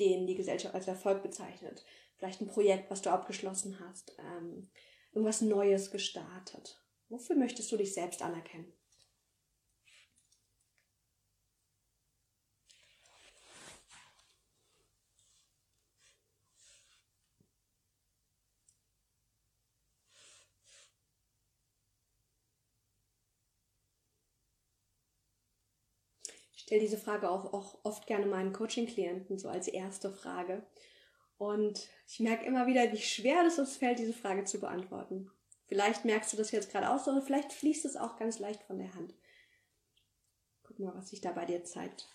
den 0.00 0.26
die 0.26 0.34
Gesellschaft 0.34 0.74
als 0.74 0.88
Erfolg 0.88 1.22
bezeichnet. 1.22 1.84
Vielleicht 2.16 2.40
ein 2.40 2.48
Projekt, 2.48 2.90
was 2.90 3.02
du 3.02 3.10
abgeschlossen 3.10 3.78
hast, 3.78 4.16
ähm, 4.18 4.68
irgendwas 5.12 5.42
Neues 5.42 5.92
gestartet. 5.92 6.84
Wofür 7.08 7.36
möchtest 7.36 7.70
du 7.70 7.76
dich 7.76 7.94
selbst 7.94 8.20
anerkennen? 8.20 8.72
Stelle 26.70 26.82
diese 26.82 26.98
Frage 26.98 27.28
auch, 27.28 27.52
auch 27.52 27.78
oft 27.82 28.06
gerne 28.06 28.26
meinen 28.26 28.52
Coaching-Klienten 28.52 29.38
so 29.38 29.48
als 29.48 29.66
erste 29.66 30.12
Frage. 30.12 30.64
Und 31.36 31.88
ich 32.06 32.20
merke 32.20 32.46
immer 32.46 32.68
wieder, 32.68 32.92
wie 32.92 32.98
schwer 32.98 33.44
es 33.44 33.58
uns 33.58 33.76
fällt, 33.76 33.98
diese 33.98 34.12
Frage 34.12 34.44
zu 34.44 34.60
beantworten. 34.60 35.32
Vielleicht 35.66 36.04
merkst 36.04 36.32
du 36.32 36.36
das 36.36 36.52
jetzt 36.52 36.70
gerade 36.70 36.88
auch 36.88 37.00
so, 37.00 37.10
oder 37.10 37.22
vielleicht 37.22 37.52
fließt 37.52 37.84
es 37.86 37.96
auch 37.96 38.16
ganz 38.16 38.38
leicht 38.38 38.62
von 38.62 38.78
der 38.78 38.94
Hand. 38.94 39.14
Guck 40.62 40.78
mal, 40.78 40.94
was 40.94 41.10
sich 41.10 41.20
da 41.20 41.32
bei 41.32 41.44
dir 41.44 41.64
zeigt. 41.64 42.06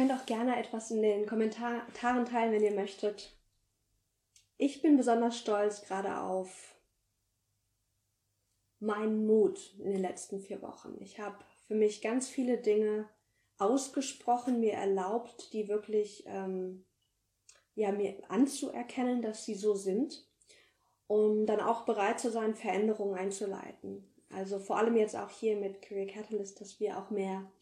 Könnt 0.00 0.12
auch 0.12 0.24
gerne 0.24 0.56
etwas 0.58 0.90
in 0.90 1.02
den 1.02 1.26
Kommentaren 1.26 2.24
teilen, 2.24 2.52
wenn 2.52 2.62
ihr 2.62 2.74
möchtet. 2.74 3.36
Ich 4.56 4.80
bin 4.80 4.96
besonders 4.96 5.38
stolz 5.38 5.82
gerade 5.82 6.16
auf 6.20 6.74
meinen 8.78 9.26
Mut 9.26 9.74
in 9.78 9.90
den 9.90 10.00
letzten 10.00 10.40
vier 10.40 10.62
Wochen. 10.62 10.96
Ich 11.00 11.20
habe 11.20 11.36
für 11.66 11.74
mich 11.74 12.00
ganz 12.00 12.28
viele 12.28 12.56
Dinge 12.56 13.10
ausgesprochen, 13.58 14.60
mir 14.60 14.72
erlaubt, 14.72 15.52
die 15.52 15.68
wirklich 15.68 16.24
ähm, 16.26 16.86
ja, 17.74 17.92
mir 17.92 18.16
anzuerkennen, 18.30 19.20
dass 19.20 19.44
sie 19.44 19.54
so 19.54 19.74
sind, 19.74 20.26
um 21.08 21.44
dann 21.44 21.60
auch 21.60 21.84
bereit 21.84 22.20
zu 22.20 22.30
sein, 22.30 22.54
Veränderungen 22.54 23.16
einzuleiten. 23.16 24.10
Also 24.30 24.60
vor 24.60 24.78
allem 24.78 24.96
jetzt 24.96 25.14
auch 25.16 25.28
hier 25.28 25.56
mit 25.56 25.82
Career 25.82 26.06
Catalyst, 26.06 26.58
dass 26.62 26.80
wir 26.80 26.96
auch 26.96 27.10
mehr 27.10 27.52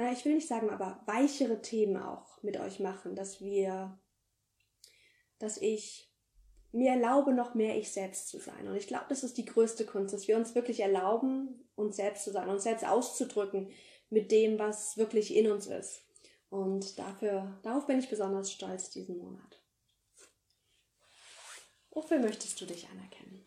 na, 0.00 0.12
ich 0.12 0.24
will 0.24 0.34
nicht 0.34 0.48
sagen, 0.48 0.70
aber 0.70 1.02
weichere 1.04 1.60
Themen 1.60 1.98
auch 1.98 2.42
mit 2.42 2.58
euch 2.58 2.80
machen, 2.80 3.14
dass 3.14 3.42
wir, 3.42 4.00
dass 5.38 5.58
ich 5.58 6.10
mir 6.72 6.92
erlaube, 6.92 7.34
noch 7.34 7.54
mehr 7.54 7.76
ich 7.76 7.92
selbst 7.92 8.28
zu 8.28 8.38
sein. 8.38 8.66
Und 8.66 8.76
ich 8.76 8.86
glaube, 8.86 9.04
das 9.10 9.24
ist 9.24 9.36
die 9.36 9.44
größte 9.44 9.84
Kunst, 9.84 10.14
dass 10.14 10.26
wir 10.26 10.38
uns 10.38 10.54
wirklich 10.54 10.80
erlauben, 10.80 11.68
uns 11.74 11.96
selbst 11.96 12.24
zu 12.24 12.32
sein, 12.32 12.48
uns 12.48 12.62
selbst 12.62 12.86
auszudrücken 12.86 13.72
mit 14.08 14.32
dem, 14.32 14.58
was 14.58 14.96
wirklich 14.96 15.36
in 15.36 15.50
uns 15.50 15.66
ist. 15.66 16.00
Und 16.48 16.98
dafür, 16.98 17.60
darauf 17.62 17.86
bin 17.86 17.98
ich 17.98 18.08
besonders 18.08 18.50
stolz 18.50 18.88
diesen 18.88 19.18
Monat. 19.18 19.62
Wofür 21.90 22.20
möchtest 22.20 22.58
du 22.58 22.64
dich 22.64 22.88
anerkennen? 22.88 23.39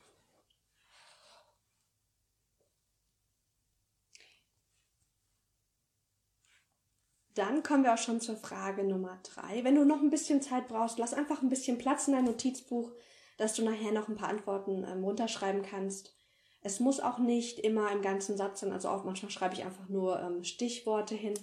Dann 7.36 7.64
kommen 7.64 7.84
wir 7.84 7.94
auch 7.94 7.98
schon 7.98 8.22
zur 8.22 8.38
Frage 8.38 8.84
Nummer 8.84 9.20
drei. 9.24 9.64
Wenn 9.64 9.76
du 9.76 9.86
noch 9.86 10.02
ein 10.02 10.12
bisschen 10.12 10.42
Zeit 10.42 10.68
brauchst, 10.68 11.00
lass 11.00 11.14
einfach 11.14 11.42
ein 11.42 11.50
bisschen 11.50 11.78
Platz 11.78 12.08
in 12.08 12.14
dein 12.14 12.26
Notizbuch, 12.26 12.92
dass 13.38 13.56
du 13.56 13.64
nachher 13.64 13.92
noch 13.92 14.08
ein 14.08 14.16
paar 14.16 14.30
Antworten 14.30 14.84
ähm, 14.84 15.04
runterschreiben 15.04 15.64
kannst. 15.64 16.16
Es 16.62 16.80
muss 16.80 17.00
auch 17.00 17.18
nicht 17.18 17.60
immer 17.60 17.92
im 17.92 18.02
ganzen 18.02 18.38
Satz 18.38 18.60
sein, 18.60 18.72
also 18.72 18.90
auch 18.90 19.04
manchmal 19.04 19.32
schreibe 19.32 19.56
ich 19.56 19.64
einfach 19.64 19.90
nur 19.90 20.20
ähm, 20.22 20.44
Stichworte 20.44 21.16
hin. 21.16 21.34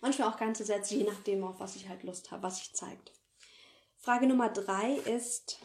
Manchmal 0.00 0.28
auch 0.28 0.38
ganze 0.38 0.64
Sätze, 0.64 0.94
je 0.94 1.04
nachdem, 1.04 1.44
auf 1.44 1.60
was 1.60 1.76
ich 1.76 1.88
halt 1.88 2.02
Lust 2.02 2.30
habe, 2.30 2.44
was 2.44 2.58
sich 2.58 2.74
zeigt. 2.74 3.12
Frage 3.98 4.26
Nummer 4.26 4.48
drei 4.48 4.94
ist, 4.94 5.58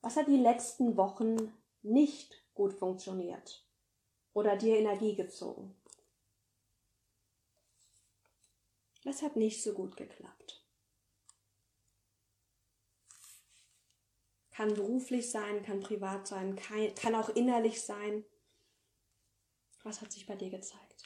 was 0.00 0.16
hat 0.16 0.28
die 0.28 0.38
letzten 0.38 0.96
Wochen 0.96 1.52
nicht 1.82 2.42
gut 2.54 2.72
funktioniert 2.72 3.64
oder 4.32 4.56
dir 4.56 4.78
Energie 4.78 5.14
gezogen? 5.14 5.76
Was 9.04 9.22
hat 9.22 9.36
nicht 9.36 9.62
so 9.62 9.72
gut 9.74 9.96
geklappt? 9.96 10.64
Kann 14.52 14.74
beruflich 14.74 15.30
sein, 15.30 15.62
kann 15.62 15.80
privat 15.80 16.26
sein, 16.26 16.56
kann 16.56 17.14
auch 17.14 17.30
innerlich 17.30 17.82
sein. 17.82 18.24
Was 19.82 20.00
hat 20.00 20.12
sich 20.12 20.26
bei 20.26 20.36
dir 20.36 20.50
gezeigt? 20.50 21.02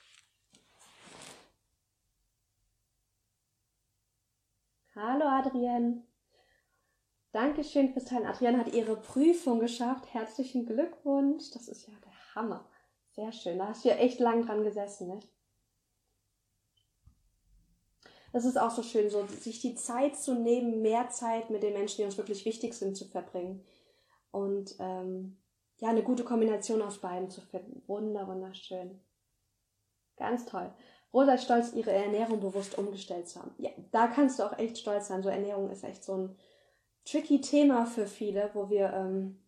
Hallo 4.94 5.26
Adrienne. 5.26 6.02
Dankeschön 7.32 7.92
fürs 7.92 8.06
Teilen. 8.06 8.26
Adrienne 8.26 8.58
hat 8.58 8.74
ihre 8.74 8.96
Prüfung 8.96 9.60
geschafft. 9.60 10.12
Herzlichen 10.12 10.66
Glückwunsch. 10.66 11.50
Das 11.52 11.68
ist 11.68 11.86
ja 11.86 11.94
der 12.04 12.34
Hammer. 12.34 12.68
Sehr 13.10 13.32
schön. 13.32 13.58
Da 13.58 13.68
hast 13.68 13.84
du 13.84 13.90
ja 13.90 13.96
echt 13.96 14.20
lang 14.20 14.44
dran 14.44 14.64
gesessen, 14.64 15.08
ne? 15.08 15.20
Das 18.36 18.44
ist 18.44 18.60
auch 18.60 18.70
so 18.70 18.82
schön, 18.82 19.08
so 19.08 19.26
sich 19.26 19.62
die 19.62 19.76
Zeit 19.76 20.14
zu 20.14 20.34
nehmen, 20.34 20.82
mehr 20.82 21.08
Zeit 21.08 21.48
mit 21.48 21.62
den 21.62 21.72
Menschen, 21.72 21.96
die 21.96 22.04
uns 22.04 22.18
wirklich 22.18 22.44
wichtig 22.44 22.74
sind, 22.74 22.94
zu 22.94 23.06
verbringen. 23.06 23.64
Und 24.30 24.76
ähm, 24.78 25.38
ja, 25.78 25.88
eine 25.88 26.02
gute 26.02 26.22
Kombination 26.22 26.82
aus 26.82 26.98
beiden 26.98 27.30
zu 27.30 27.40
finden. 27.40 27.82
Wunder, 27.86 28.28
wunderschön. 28.28 29.00
Ganz 30.18 30.44
toll. 30.44 30.70
Rosa 31.14 31.32
ist 31.32 31.44
stolz, 31.44 31.72
ihre 31.72 31.92
Ernährung 31.92 32.40
bewusst 32.40 32.76
umgestellt 32.76 33.26
zu 33.26 33.40
haben. 33.40 33.54
Ja, 33.56 33.70
da 33.90 34.06
kannst 34.06 34.38
du 34.38 34.42
auch 34.42 34.58
echt 34.58 34.76
stolz 34.76 35.08
sein. 35.08 35.22
So 35.22 35.30
Ernährung 35.30 35.70
ist 35.70 35.82
echt 35.82 36.04
so 36.04 36.18
ein 36.18 36.36
tricky 37.06 37.40
Thema 37.40 37.86
für 37.86 38.06
viele, 38.06 38.50
wo 38.52 38.68
wir, 38.68 38.92
ähm, 38.92 39.42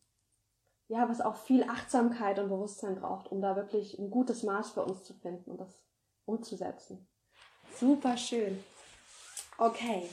ja, 0.87 1.07
was 1.11 1.21
auch 1.21 1.37
viel 1.37 1.65
Achtsamkeit 1.65 2.39
und 2.39 2.49
Bewusstsein 2.49 2.95
braucht, 2.95 3.31
um 3.31 3.43
da 3.43 3.55
wirklich 3.55 3.99
ein 3.99 4.11
gutes 4.11 4.45
Maß 4.45 4.71
für 4.71 4.83
uns 4.83 5.05
zu 5.05 5.13
finden 5.13 5.51
und 5.51 5.61
das 5.61 5.85
umzusetzen. 6.25 7.07
Super 7.79 8.17
schön. 8.17 8.65
Okay, 9.59 10.05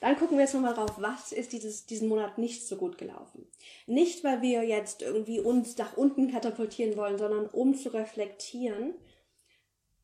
dann 0.00 0.16
gucken 0.16 0.36
wir 0.36 0.44
jetzt 0.44 0.54
nochmal 0.54 0.74
drauf, 0.74 0.92
was 0.98 1.32
ist 1.32 1.52
dieses, 1.52 1.86
diesen 1.86 2.08
Monat 2.08 2.38
nicht 2.38 2.66
so 2.66 2.76
gut 2.76 2.98
gelaufen. 2.98 3.46
Nicht, 3.86 4.22
weil 4.24 4.42
wir 4.42 4.62
jetzt 4.62 5.02
irgendwie 5.02 5.40
uns 5.40 5.76
nach 5.78 5.96
unten 5.96 6.30
katapultieren 6.30 6.96
wollen, 6.96 7.18
sondern 7.18 7.46
um 7.46 7.74
zu 7.74 7.92
reflektieren, 7.92 8.94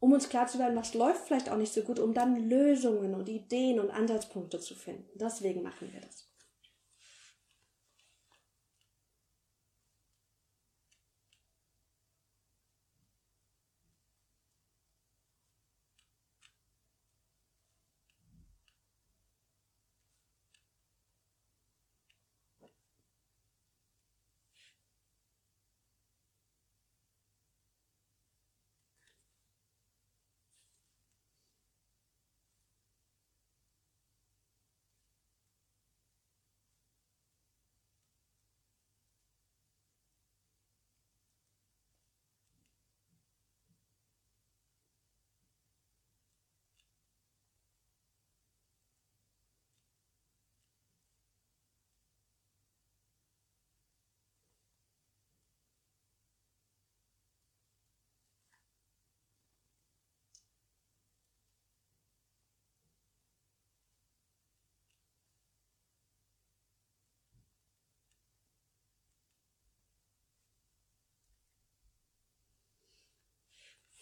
um 0.01 0.13
uns 0.13 0.29
klar 0.29 0.47
zu 0.47 0.59
werden, 0.59 0.77
was 0.77 0.95
läuft 0.95 1.27
vielleicht 1.27 1.51
auch 1.51 1.57
nicht 1.57 1.73
so 1.73 1.83
gut, 1.83 1.99
um 1.99 2.15
dann 2.15 2.49
Lösungen 2.49 3.15
und 3.15 3.29
Ideen 3.29 3.81
und 3.81 3.91
Ansatzpunkte 3.91 4.61
zu 4.61 4.75
finden. 4.75 5.09
Deswegen 5.15 5.63
machen 5.63 5.91
wir 5.93 6.01
das. 6.01 6.26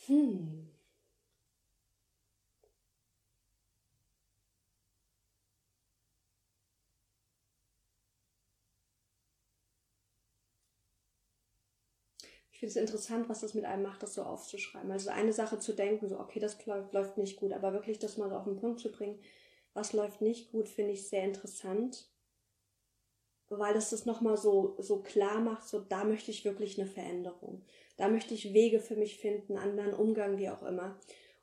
Hm. 0.06 0.64
Ich 12.50 12.58
finde 12.60 12.70
es 12.70 12.76
interessant, 12.76 13.28
was 13.28 13.40
das 13.40 13.52
mit 13.54 13.64
einem 13.66 13.82
macht, 13.82 14.02
das 14.02 14.14
so 14.14 14.22
aufzuschreiben. 14.22 14.90
Also 14.90 15.10
eine 15.10 15.32
Sache 15.34 15.58
zu 15.58 15.72
denken, 15.74 16.08
so, 16.08 16.18
okay, 16.18 16.40
das 16.40 16.56
läuft 16.92 17.18
nicht 17.18 17.36
gut, 17.36 17.52
aber 17.52 17.72
wirklich 17.74 17.98
das 17.98 18.16
mal 18.16 18.28
so 18.30 18.36
auf 18.36 18.44
den 18.44 18.56
Punkt 18.56 18.80
zu 18.80 18.90
bringen, 18.90 19.18
was 19.74 19.92
läuft 19.92 20.20
nicht 20.22 20.50
gut, 20.52 20.68
finde 20.68 20.92
ich 20.92 21.08
sehr 21.08 21.24
interessant, 21.24 22.08
weil 23.48 23.72
das 23.74 23.88
das 23.90 24.04
nochmal 24.06 24.36
so, 24.36 24.76
so 24.80 25.00
klar 25.02 25.40
macht, 25.40 25.66
so, 25.68 25.80
da 25.80 26.04
möchte 26.04 26.30
ich 26.30 26.44
wirklich 26.44 26.78
eine 26.78 26.88
Veränderung. 26.88 27.62
Da 27.96 28.08
möchte 28.08 28.34
ich 28.34 28.52
Wege 28.52 28.80
für 28.80 28.96
mich 28.96 29.18
finden, 29.18 29.56
anderen 29.56 29.94
Umgang, 29.94 30.38
wie 30.38 30.50
auch 30.50 30.62
immer. 30.62 30.98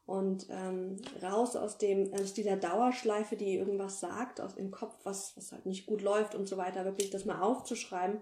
Und 0.06 0.48
ähm, 0.50 0.98
raus 1.22 1.56
aus 1.56 1.78
dem, 1.78 2.14
aus 2.14 2.34
dieser 2.34 2.58
Dauerschleife, 2.58 3.38
die 3.38 3.56
irgendwas 3.56 4.00
sagt, 4.00 4.42
aus 4.42 4.56
dem 4.56 4.72
Kopf, 4.72 4.96
was, 5.04 5.38
was 5.38 5.52
halt 5.52 5.66
nicht 5.66 5.86
gut 5.86 6.02
läuft 6.02 6.36
und 6.36 6.48
so 6.48 6.58
weiter, 6.58 6.84
wirklich 6.84 7.12
das 7.12 7.26
mal 7.26 7.42
aufzuschreiben, 7.42 8.22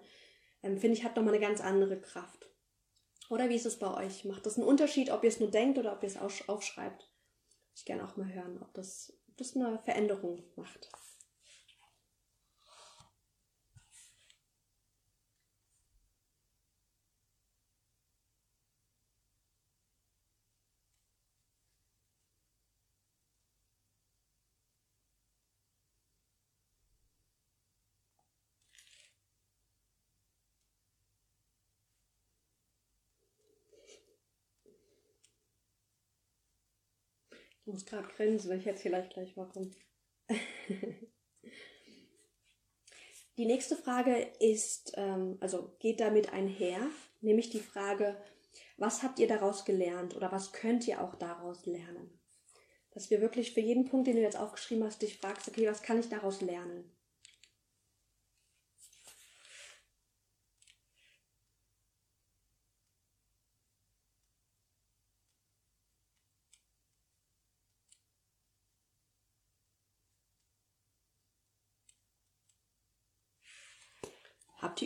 ähm, 0.61 0.77
finde 0.77 0.97
ich, 0.97 1.03
hat 1.03 1.15
nochmal 1.15 1.33
eine 1.33 1.43
ganz 1.43 1.61
andere 1.61 1.99
Kraft. 1.99 2.49
Oder 3.29 3.49
wie 3.49 3.55
ist 3.55 3.65
es 3.65 3.79
bei 3.79 4.05
euch? 4.05 4.25
Macht 4.25 4.45
das 4.45 4.57
einen 4.57 4.67
Unterschied, 4.67 5.11
ob 5.11 5.23
ihr 5.23 5.29
es 5.29 5.39
nur 5.39 5.49
denkt 5.49 5.77
oder 5.77 5.93
ob 5.93 6.03
ihr 6.03 6.09
es 6.09 6.17
aufschreibt? 6.17 7.09
Ich 7.75 7.85
gerne 7.85 8.03
auch 8.03 8.17
mal 8.17 8.31
hören, 8.33 8.59
ob 8.61 8.73
das, 8.73 9.13
ob 9.29 9.37
das 9.37 9.55
eine 9.55 9.79
Veränderung 9.79 10.43
macht. 10.55 10.91
Muss 37.69 37.85
gerade 37.85 38.07
grinsen, 38.07 38.57
ich 38.57 38.67
erzähle 38.67 38.97
euch 38.99 39.09
gleich 39.09 39.35
warum. 39.37 39.71
die 43.37 43.45
nächste 43.45 43.75
Frage 43.75 44.15
ist, 44.39 44.93
ähm, 44.95 45.37
also 45.39 45.75
geht 45.79 45.99
damit 45.99 46.33
einher, 46.33 46.81
nämlich 47.21 47.49
die 47.49 47.59
Frage, 47.59 48.21
was 48.77 49.03
habt 49.03 49.19
ihr 49.19 49.27
daraus 49.27 49.65
gelernt 49.65 50.15
oder 50.15 50.31
was 50.31 50.53
könnt 50.53 50.87
ihr 50.87 51.01
auch 51.01 51.15
daraus 51.15 51.65
lernen? 51.65 52.19
Dass 52.91 53.09
wir 53.09 53.21
wirklich 53.21 53.53
für 53.53 53.61
jeden 53.61 53.85
Punkt, 53.85 54.07
den 54.07 54.15
du 54.15 54.21
jetzt 54.21 54.37
aufgeschrieben 54.37 54.83
hast, 54.83 55.01
dich 55.01 55.17
fragst, 55.17 55.47
okay, 55.47 55.67
was 55.67 55.81
kann 55.81 55.99
ich 55.99 56.09
daraus 56.09 56.41
lernen? 56.41 56.91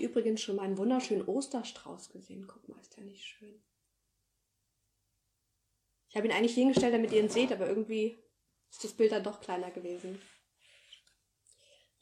Übrigens 0.03 0.41
schon 0.41 0.57
mal 0.57 0.63
einen 0.63 0.77
wunderschönen 0.77 1.25
Osterstrauß 1.25 2.09
gesehen? 2.09 2.45
Guck 2.47 2.67
mal, 2.67 2.79
ist 2.79 2.97
der 2.97 3.03
nicht 3.03 3.23
schön? 3.23 3.63
Ich 6.09 6.15
habe 6.15 6.27
ihn 6.27 6.33
eigentlich 6.33 6.53
hingestellt, 6.53 6.93
damit 6.93 7.11
ihr 7.11 7.21
ihn 7.21 7.29
seht, 7.29 7.51
aber 7.51 7.67
irgendwie 7.67 8.19
ist 8.69 8.83
das 8.83 8.93
Bild 8.93 9.11
dann 9.11 9.23
doch 9.23 9.41
kleiner 9.41 9.71
gewesen. 9.71 10.21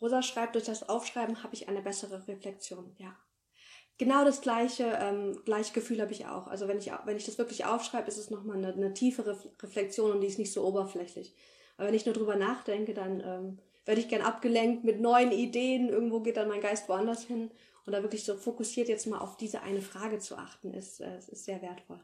Rosa 0.01 0.21
schreibt, 0.21 0.55
durch 0.55 0.65
das 0.65 0.89
Aufschreiben 0.89 1.43
habe 1.43 1.53
ich 1.53 1.69
eine 1.69 1.81
bessere 1.81 2.27
Reflexion. 2.27 2.95
Ja. 2.97 3.15
Genau 3.97 4.25
das 4.25 4.41
gleiche, 4.41 4.97
ähm, 4.99 5.39
gleiche 5.45 5.73
Gefühl 5.73 6.01
habe 6.01 6.11
ich 6.11 6.25
auch. 6.25 6.47
Also 6.47 6.67
wenn 6.67 6.79
ich, 6.79 6.91
wenn 7.05 7.17
ich 7.17 7.25
das 7.25 7.37
wirklich 7.37 7.65
aufschreibe, 7.65 8.07
ist 8.07 8.17
es 8.17 8.31
nochmal 8.31 8.57
eine, 8.57 8.73
eine 8.73 8.93
tiefere 8.93 9.37
Reflexion 9.61 10.11
und 10.11 10.21
die 10.21 10.27
ist 10.27 10.39
nicht 10.39 10.51
so 10.51 10.65
oberflächlich. 10.65 11.35
Aber 11.77 11.87
wenn 11.87 11.93
ich 11.93 12.05
nur 12.05 12.15
drüber 12.15 12.35
nachdenke, 12.35 12.93
dann 12.93 13.21
ähm, 13.21 13.59
werde 13.85 14.01
ich 14.01 14.09
gern 14.09 14.23
abgelenkt 14.23 14.83
mit 14.83 14.99
neuen 14.99 15.31
Ideen. 15.31 15.89
Irgendwo 15.89 16.19
geht 16.21 16.37
dann 16.37 16.47
mein 16.47 16.61
Geist 16.61 16.89
woanders 16.89 17.23
hin. 17.23 17.51
Und 17.85 17.93
da 17.93 18.01
wirklich 18.01 18.23
so 18.23 18.37
fokussiert 18.37 18.89
jetzt 18.89 19.07
mal 19.07 19.19
auf 19.19 19.37
diese 19.37 19.61
eine 19.61 19.81
Frage 19.81 20.19
zu 20.19 20.37
achten, 20.37 20.73
ist, 20.73 21.01
äh, 21.01 21.17
ist 21.17 21.45
sehr 21.45 21.61
wertvoll. 21.61 21.99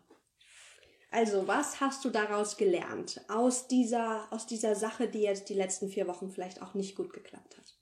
Also, 1.12 1.48
was 1.48 1.80
hast 1.80 2.04
du 2.04 2.10
daraus 2.10 2.58
gelernt? 2.58 3.22
Aus 3.30 3.68
dieser, 3.68 4.28
aus 4.32 4.46
dieser 4.46 4.76
Sache, 4.76 5.08
die 5.08 5.22
jetzt 5.22 5.50
die 5.50 5.54
letzten 5.54 5.90
vier 5.90 6.08
Wochen 6.08 6.32
vielleicht 6.32 6.62
auch 6.62 6.74
nicht 6.74 6.96
gut 6.96 7.14
geklappt 7.14 7.58
hat? 7.58 7.77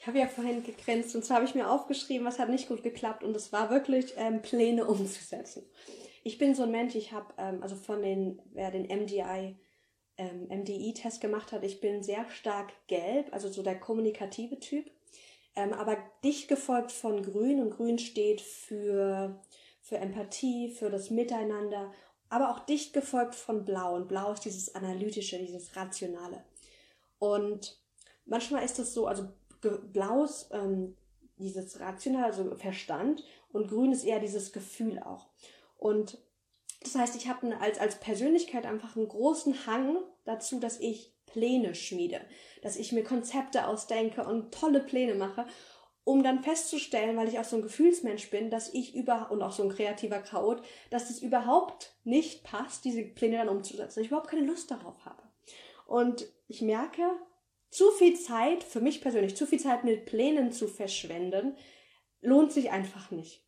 Ich 0.00 0.06
habe 0.06 0.18
ja 0.18 0.28
vorhin 0.28 0.64
gegrenzt 0.64 1.14
und 1.14 1.22
zwar 1.22 1.36
habe 1.36 1.46
ich 1.46 1.54
mir 1.54 1.70
aufgeschrieben, 1.70 2.26
was 2.26 2.38
hat 2.38 2.48
nicht 2.48 2.68
gut 2.68 2.82
geklappt 2.82 3.22
und 3.22 3.36
es 3.36 3.52
war 3.52 3.68
wirklich 3.68 4.14
ähm, 4.16 4.40
Pläne 4.40 4.86
umzusetzen. 4.88 5.62
Ich 6.24 6.38
bin 6.38 6.54
so 6.54 6.62
ein 6.62 6.70
Mensch, 6.70 6.94
ich 6.94 7.12
habe, 7.12 7.34
ähm, 7.36 7.62
also 7.62 7.76
von 7.76 8.00
den, 8.00 8.40
wer 8.52 8.70
den 8.70 8.84
MDI, 8.84 9.58
ähm, 10.16 10.48
MDI-Test 10.48 11.20
gemacht 11.20 11.52
hat, 11.52 11.64
ich 11.64 11.82
bin 11.82 12.02
sehr 12.02 12.26
stark 12.30 12.72
gelb, 12.86 13.30
also 13.30 13.50
so 13.50 13.62
der 13.62 13.78
kommunikative 13.78 14.58
Typ, 14.58 14.90
ähm, 15.54 15.74
aber 15.74 15.98
dicht 16.24 16.48
gefolgt 16.48 16.92
von 16.92 17.22
grün 17.22 17.60
und 17.60 17.70
grün 17.70 17.98
steht 17.98 18.40
für, 18.40 19.38
für 19.82 19.98
Empathie, 19.98 20.70
für 20.70 20.88
das 20.88 21.10
Miteinander, 21.10 21.92
aber 22.30 22.50
auch 22.50 22.60
dicht 22.60 22.94
gefolgt 22.94 23.34
von 23.34 23.66
blau 23.66 23.96
und 23.96 24.08
blau 24.08 24.32
ist 24.32 24.46
dieses 24.46 24.74
analytische, 24.74 25.38
dieses 25.38 25.76
rationale. 25.76 26.42
Und 27.18 27.78
manchmal 28.24 28.64
ist 28.64 28.78
es 28.78 28.94
so, 28.94 29.06
also 29.06 29.28
blau 29.60 30.24
ist 30.24 30.48
ähm, 30.52 30.96
dieses 31.38 31.80
rational, 31.80 32.24
also 32.24 32.54
Verstand 32.56 33.24
und 33.52 33.68
grün 33.68 33.92
ist 33.92 34.04
eher 34.04 34.20
dieses 34.20 34.52
Gefühl 34.52 34.98
auch. 34.98 35.28
Und 35.78 36.18
das 36.82 36.94
heißt, 36.94 37.16
ich 37.16 37.28
habe 37.28 37.58
als, 37.60 37.78
als 37.78 38.00
Persönlichkeit 38.00 38.66
einfach 38.66 38.96
einen 38.96 39.08
großen 39.08 39.66
Hang 39.66 39.98
dazu, 40.24 40.60
dass 40.60 40.80
ich 40.80 41.14
Pläne 41.26 41.74
schmiede, 41.74 42.20
dass 42.62 42.76
ich 42.76 42.92
mir 42.92 43.04
Konzepte 43.04 43.66
ausdenke 43.66 44.24
und 44.24 44.52
tolle 44.52 44.80
Pläne 44.80 45.14
mache, 45.14 45.46
um 46.04 46.22
dann 46.22 46.42
festzustellen, 46.42 47.16
weil 47.16 47.28
ich 47.28 47.38
auch 47.38 47.44
so 47.44 47.56
ein 47.56 47.62
Gefühlsmensch 47.62 48.30
bin, 48.30 48.50
dass 48.50 48.72
ich 48.72 48.94
über 48.94 49.30
und 49.30 49.42
auch 49.42 49.52
so 49.52 49.62
ein 49.62 49.68
kreativer 49.68 50.20
Chaot, 50.20 50.62
dass 50.90 51.10
es 51.10 51.20
überhaupt 51.20 51.94
nicht 52.04 52.42
passt, 52.42 52.84
diese 52.84 53.02
Pläne 53.02 53.36
dann 53.36 53.48
umzusetzen, 53.48 54.00
ich 54.00 54.08
überhaupt 54.08 54.30
keine 54.30 54.46
Lust 54.46 54.70
darauf 54.70 55.04
habe. 55.04 55.22
Und 55.86 56.26
ich 56.48 56.62
merke, 56.62 57.02
zu 57.70 57.90
viel 57.92 58.18
Zeit, 58.18 58.64
für 58.64 58.80
mich 58.80 59.00
persönlich, 59.00 59.36
zu 59.36 59.46
viel 59.46 59.60
Zeit 59.60 59.84
mit 59.84 60.04
Plänen 60.04 60.52
zu 60.52 60.66
verschwenden, 60.66 61.56
lohnt 62.20 62.52
sich 62.52 62.70
einfach 62.70 63.10
nicht. 63.10 63.46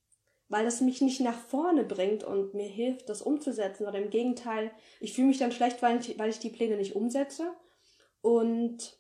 Weil 0.49 0.65
das 0.65 0.81
mich 0.81 1.01
nicht 1.01 1.21
nach 1.21 1.39
vorne 1.39 1.85
bringt 1.85 2.25
und 2.25 2.55
mir 2.55 2.69
hilft, 2.69 3.09
das 3.09 3.23
umzusetzen. 3.23 3.87
Oder 3.87 3.99
im 3.99 4.11
Gegenteil, 4.11 4.71
ich 5.01 5.15
fühle 5.15 5.29
mich 5.29 5.39
dann 5.39 5.53
schlecht, 5.53 5.83
weil 5.83 5.99
ich, 5.99 6.19
weil 6.19 6.31
ich 6.31 6.39
die 6.39 6.51
Pläne 6.51 6.77
nicht 6.77 6.95
umsetze. 6.95 7.53
Und 8.21 8.99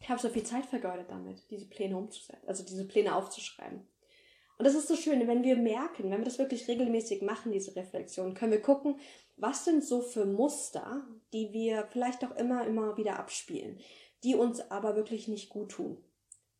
ich 0.00 0.08
habe 0.08 0.20
so 0.20 0.28
viel 0.28 0.44
Zeit 0.44 0.66
vergeudet 0.66 1.10
damit, 1.10 1.50
diese 1.50 1.68
Pläne 1.68 1.96
umzusetzen, 1.96 2.46
also 2.46 2.64
diese 2.64 2.86
Pläne 2.86 3.14
aufzuschreiben. 3.16 3.86
Und 4.56 4.64
das 4.64 4.74
ist 4.74 4.88
so 4.88 4.96
schön, 4.96 5.26
wenn 5.28 5.44
wir 5.44 5.56
merken, 5.56 6.10
wenn 6.10 6.18
wir 6.18 6.24
das 6.24 6.38
wirklich 6.38 6.66
regelmäßig 6.66 7.22
machen, 7.22 7.52
diese 7.52 7.76
Reflexion, 7.76 8.34
können 8.34 8.52
wir 8.52 8.62
gucken, 8.62 8.98
was 9.36 9.64
sind 9.64 9.84
so 9.84 10.00
für 10.00 10.24
Muster, 10.24 11.06
die 11.32 11.52
wir 11.52 11.86
vielleicht 11.92 12.24
auch 12.24 12.34
immer, 12.36 12.66
immer 12.66 12.96
wieder 12.96 13.18
abspielen 13.18 13.80
die 14.24 14.34
uns 14.34 14.60
aber 14.70 14.96
wirklich 14.96 15.28
nicht 15.28 15.48
gut 15.48 15.70
tun 15.72 16.02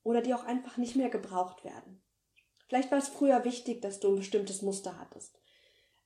oder 0.02 0.22
die 0.22 0.34
auch 0.34 0.44
einfach 0.44 0.76
nicht 0.76 0.96
mehr 0.96 1.10
gebraucht 1.10 1.64
werden. 1.64 2.00
Vielleicht 2.68 2.90
war 2.90 2.98
es 2.98 3.08
früher 3.08 3.44
wichtig, 3.44 3.80
dass 3.82 4.00
du 4.00 4.08
ein 4.08 4.16
bestimmtes 4.16 4.62
Muster 4.62 4.98
hattest, 4.98 5.38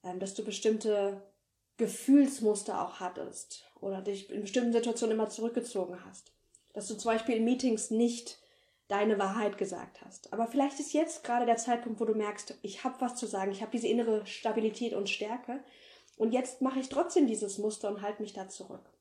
ähm, 0.04 0.18
dass 0.20 0.34
du 0.34 0.44
bestimmte 0.44 1.22
Gefühlsmuster 1.76 2.80
auch 2.80 3.00
hattest 3.00 3.64
oder 3.80 4.00
dich 4.00 4.30
in 4.30 4.42
bestimmten 4.42 4.72
Situationen 4.72 5.16
immer 5.16 5.28
zurückgezogen 5.28 6.04
hast, 6.04 6.32
dass 6.72 6.86
du 6.86 6.94
zum 6.94 7.10
Beispiel 7.12 7.36
in 7.36 7.44
Meetings 7.44 7.90
nicht 7.90 8.38
deine 8.88 9.18
Wahrheit 9.18 9.58
gesagt 9.58 10.02
hast. 10.04 10.32
Aber 10.32 10.46
vielleicht 10.46 10.78
ist 10.78 10.92
jetzt 10.92 11.24
gerade 11.24 11.46
der 11.46 11.56
Zeitpunkt, 11.56 11.98
wo 11.98 12.04
du 12.04 12.14
merkst, 12.14 12.54
ich 12.62 12.84
habe 12.84 13.00
was 13.00 13.16
zu 13.16 13.26
sagen, 13.26 13.50
ich 13.50 13.62
habe 13.62 13.72
diese 13.72 13.88
innere 13.88 14.26
Stabilität 14.26 14.92
und 14.92 15.08
Stärke 15.08 15.64
und 16.16 16.32
jetzt 16.32 16.60
mache 16.60 16.78
ich 16.78 16.88
trotzdem 16.88 17.26
dieses 17.26 17.58
Muster 17.58 17.88
und 17.88 18.02
halte 18.02 18.22
mich 18.22 18.32
da 18.32 18.48
zurück. 18.48 18.92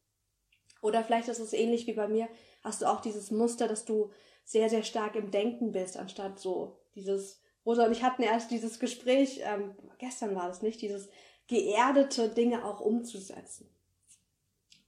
Oder 0.82 1.04
vielleicht 1.04 1.28
ist 1.28 1.40
es 1.40 1.54
ähnlich 1.54 1.88
wie 1.88 1.94
bei 1.94 2.08
mir, 2.08 2.28
hast 2.64 2.82
du 2.82 2.88
auch 2.88 3.02
dieses 3.02 3.32
Muster, 3.32 3.68
dass 3.68 3.86
du 3.86 4.12
sehr, 4.44 4.70
sehr 4.70 4.84
stark 4.84 5.16
im 5.16 5.32
Denken 5.32 5.72
bist, 5.72 5.96
anstatt 5.96 6.40
so 6.40 6.78
dieses, 6.96 7.40
Rosa 7.66 7.86
und 7.86 7.92
ich 7.92 8.04
hatten 8.04 8.24
erst 8.24 8.52
dieses 8.52 8.80
Gespräch, 8.80 9.42
ähm, 9.44 9.76
gestern 10.00 10.36
war 10.36 10.48
das 10.48 10.62
nicht, 10.62 10.82
dieses 10.82 11.10
geerdete 11.48 12.30
Dinge 12.30 12.66
auch 12.66 12.80
umzusetzen. 12.80 13.70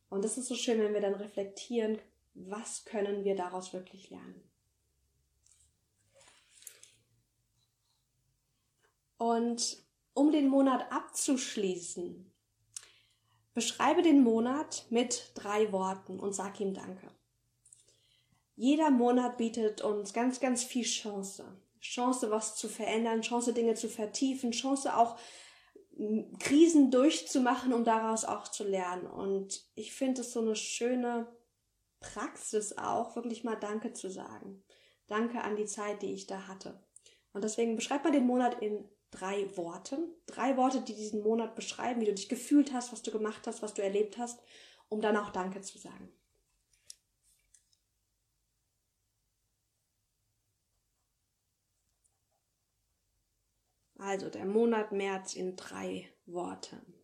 Und 0.09 0.23
das 0.23 0.37
ist 0.37 0.47
so 0.47 0.55
schön, 0.55 0.79
wenn 0.79 0.93
wir 0.93 1.01
dann 1.01 1.15
reflektieren, 1.15 1.99
was 2.33 2.85
können 2.85 3.23
wir 3.23 3.35
daraus 3.35 3.73
wirklich 3.73 4.09
lernen. 4.09 4.43
Und 9.17 9.77
um 10.13 10.31
den 10.31 10.47
Monat 10.49 10.91
abzuschließen, 10.91 12.32
Beschreibe 13.53 14.01
den 14.01 14.23
Monat 14.23 14.85
mit 14.89 15.31
drei 15.35 15.71
Worten 15.71 16.19
und 16.19 16.33
sag 16.33 16.59
ihm 16.59 16.73
Danke. 16.73 17.07
Jeder 18.55 18.91
Monat 18.91 19.37
bietet 19.37 19.81
uns 19.81 20.13
ganz, 20.13 20.39
ganz 20.39 20.63
viel 20.63 20.85
Chance. 20.85 21.45
Chance, 21.79 22.31
was 22.31 22.55
zu 22.55 22.69
verändern, 22.69 23.21
Chance, 23.21 23.53
Dinge 23.53 23.75
zu 23.75 23.89
vertiefen, 23.89 24.51
Chance 24.51 24.95
auch 24.95 25.17
Krisen 26.39 26.89
durchzumachen, 26.89 27.73
um 27.73 27.83
daraus 27.83 28.25
auch 28.25 28.47
zu 28.47 28.63
lernen. 28.63 29.05
Und 29.05 29.63
ich 29.75 29.93
finde 29.93 30.21
es 30.21 30.33
so 30.33 30.39
eine 30.39 30.55
schöne 30.55 31.27
Praxis 31.99 32.77
auch, 32.77 33.15
wirklich 33.15 33.43
mal 33.43 33.55
Danke 33.55 33.93
zu 33.93 34.09
sagen. 34.09 34.63
Danke 35.07 35.41
an 35.41 35.55
die 35.55 35.65
Zeit, 35.65 36.01
die 36.01 36.13
ich 36.13 36.25
da 36.25 36.47
hatte. 36.47 36.81
Und 37.33 37.43
deswegen 37.43 37.75
beschreibt 37.75 38.03
man 38.03 38.13
den 38.13 38.25
Monat 38.25 38.61
in 38.61 38.87
drei 39.13 39.55
Worte. 39.57 39.97
Drei 40.25 40.57
Worte, 40.57 40.81
die 40.81 40.95
diesen 40.95 41.21
Monat 41.21 41.55
beschreiben, 41.55 42.01
wie 42.01 42.05
du 42.05 42.13
dich 42.13 42.29
gefühlt 42.29 42.73
hast, 42.73 42.91
was 42.91 43.03
du 43.03 43.11
gemacht 43.11 43.45
hast, 43.47 43.61
was 43.61 43.73
du 43.73 43.81
erlebt 43.83 44.17
hast, 44.17 44.39
um 44.89 45.01
dann 45.01 45.17
auch 45.17 45.29
Danke 45.31 45.61
zu 45.61 45.77
sagen. 45.77 46.11
Also 53.97 54.29
der 54.29 54.45
Monat 54.45 54.91
März 54.91 55.33
in 55.35 55.55
drei 55.55 56.09
Worten. 56.25 57.02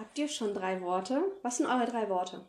Habt 0.00 0.16
ihr 0.16 0.28
schon 0.28 0.54
drei 0.54 0.80
Worte? 0.80 1.22
Was 1.42 1.58
sind 1.58 1.66
eure 1.66 1.84
drei 1.84 2.08
Worte? 2.08 2.48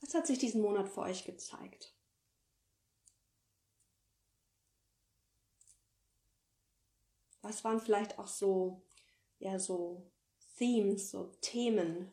Was 0.00 0.14
hat 0.14 0.26
sich 0.26 0.38
diesen 0.38 0.62
Monat 0.62 0.88
für 0.88 1.02
euch 1.02 1.26
gezeigt? 1.26 1.92
Was 7.42 7.62
waren 7.64 7.80
vielleicht 7.80 8.18
auch 8.18 8.28
so, 8.28 8.80
ja, 9.40 9.58
so 9.58 10.10
Themes, 10.56 11.10
so 11.10 11.26
Themen, 11.42 12.10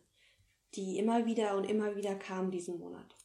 die 0.75 0.97
immer 0.97 1.25
wieder 1.25 1.55
und 1.57 1.65
immer 1.65 1.95
wieder 1.95 2.15
kamen 2.15 2.51
diesen 2.51 2.79
Monat? 2.79 3.15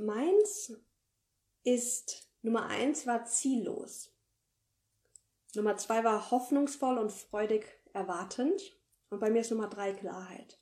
Meins 0.00 0.72
ist 1.62 2.29
Nummer 2.42 2.66
eins 2.66 3.06
war 3.06 3.24
ziellos. 3.24 4.12
Nummer 5.54 5.76
zwei 5.76 6.04
war 6.04 6.30
hoffnungsvoll 6.30 6.98
und 6.98 7.12
freudig 7.12 7.66
erwartend. 7.92 8.60
Und 9.10 9.20
bei 9.20 9.30
mir 9.30 9.40
ist 9.40 9.50
Nummer 9.50 9.68
drei 9.68 9.92
Klarheit. 9.92 10.58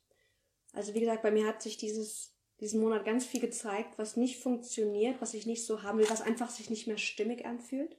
Also 0.73 0.93
wie 0.93 0.99
gesagt, 0.99 1.21
bei 1.21 1.31
mir 1.31 1.47
hat 1.47 1.61
sich 1.61 1.77
dieses, 1.77 2.35
diesen 2.59 2.81
Monat 2.81 3.05
ganz 3.05 3.25
viel 3.25 3.39
gezeigt, 3.39 3.97
was 3.97 4.17
nicht 4.17 4.41
funktioniert, 4.41 5.21
was 5.21 5.33
ich 5.33 5.45
nicht 5.45 5.65
so 5.65 5.83
haben 5.83 5.99
will, 5.99 6.09
was 6.09 6.21
einfach 6.21 6.49
sich 6.49 6.69
nicht 6.69 6.87
mehr 6.87 6.97
stimmig 6.97 7.45
anfühlt. 7.45 7.97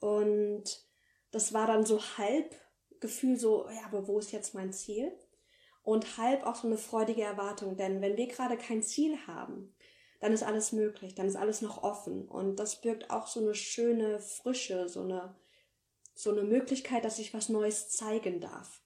Und 0.00 0.84
das 1.30 1.52
war 1.52 1.66
dann 1.66 1.86
so 1.86 2.00
halb 2.18 2.54
Gefühl 3.00 3.36
so, 3.38 3.68
ja, 3.68 3.86
aber 3.86 4.06
wo 4.06 4.18
ist 4.18 4.32
jetzt 4.32 4.54
mein 4.54 4.72
Ziel? 4.72 5.12
Und 5.82 6.16
halb 6.16 6.44
auch 6.44 6.54
so 6.54 6.66
eine 6.66 6.78
freudige 6.78 7.22
Erwartung, 7.22 7.76
denn 7.76 8.00
wenn 8.00 8.16
wir 8.16 8.26
gerade 8.26 8.56
kein 8.56 8.82
Ziel 8.82 9.18
haben, 9.26 9.74
dann 10.24 10.32
ist 10.32 10.42
alles 10.42 10.72
möglich, 10.72 11.14
dann 11.14 11.26
ist 11.26 11.36
alles 11.36 11.60
noch 11.60 11.82
offen. 11.82 12.26
Und 12.26 12.56
das 12.56 12.80
birgt 12.80 13.10
auch 13.10 13.26
so 13.26 13.40
eine 13.40 13.54
schöne 13.54 14.20
Frische, 14.20 14.88
so 14.88 15.02
eine, 15.02 15.36
so 16.14 16.30
eine 16.30 16.44
Möglichkeit, 16.44 17.04
dass 17.04 17.18
sich 17.18 17.34
was 17.34 17.50
Neues 17.50 17.90
zeigen 17.90 18.40
darf. 18.40 18.80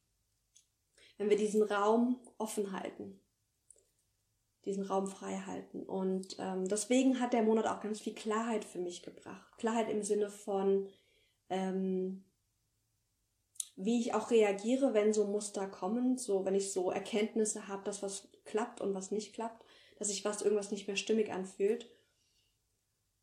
Wenn 1.16 1.30
wir 1.30 1.36
diesen 1.36 1.62
Raum 1.62 2.20
offen 2.38 2.72
halten, 2.72 3.20
diesen 4.64 4.82
Raum 4.82 5.06
frei 5.06 5.36
halten. 5.46 5.84
Und 5.84 6.34
ähm, 6.40 6.66
deswegen 6.66 7.20
hat 7.20 7.32
der 7.32 7.44
Monat 7.44 7.68
auch 7.68 7.80
ganz 7.82 8.00
viel 8.00 8.16
Klarheit 8.16 8.64
für 8.64 8.80
mich 8.80 9.04
gebracht. 9.04 9.56
Klarheit 9.58 9.90
im 9.90 10.02
Sinne 10.02 10.30
von, 10.30 10.88
ähm, 11.50 12.24
wie 13.76 14.00
ich 14.00 14.12
auch 14.12 14.32
reagiere, 14.32 14.92
wenn 14.92 15.12
so 15.12 15.24
Muster 15.24 15.68
kommen, 15.68 16.18
so 16.18 16.44
wenn 16.44 16.56
ich 16.56 16.72
so 16.72 16.90
Erkenntnisse 16.90 17.68
habe, 17.68 17.84
dass 17.84 18.02
was 18.02 18.26
klappt 18.44 18.80
und 18.80 18.92
was 18.92 19.12
nicht 19.12 19.34
klappt 19.34 19.67
dass 19.98 20.08
sich 20.08 20.24
was 20.24 20.42
irgendwas 20.42 20.70
nicht 20.70 20.86
mehr 20.86 20.96
stimmig 20.96 21.30
anfühlt. 21.32 21.90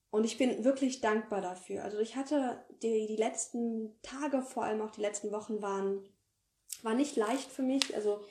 Und 0.10 0.24
ich 0.24 0.38
bin 0.38 0.64
wirklich 0.64 1.02
dankbar 1.02 1.42
dafür. 1.42 1.84
Also 1.84 2.00
ich 2.00 2.16
hatte 2.16 2.64
die, 2.84 3.08
die 3.08 3.18
letzten 3.18 4.00
Tage, 4.02 4.42
vor 4.42 4.64
allem 4.64 4.82
auch 4.82 4.92
die 4.92 5.02
letzten 5.02 5.32
Wochen 5.32 5.62
waren, 5.62 6.08
war 6.84 6.94
nicht 6.94 7.16
leicht 7.16 7.52
für 7.52 7.64
mich. 7.64 7.96
Also 7.96 8.24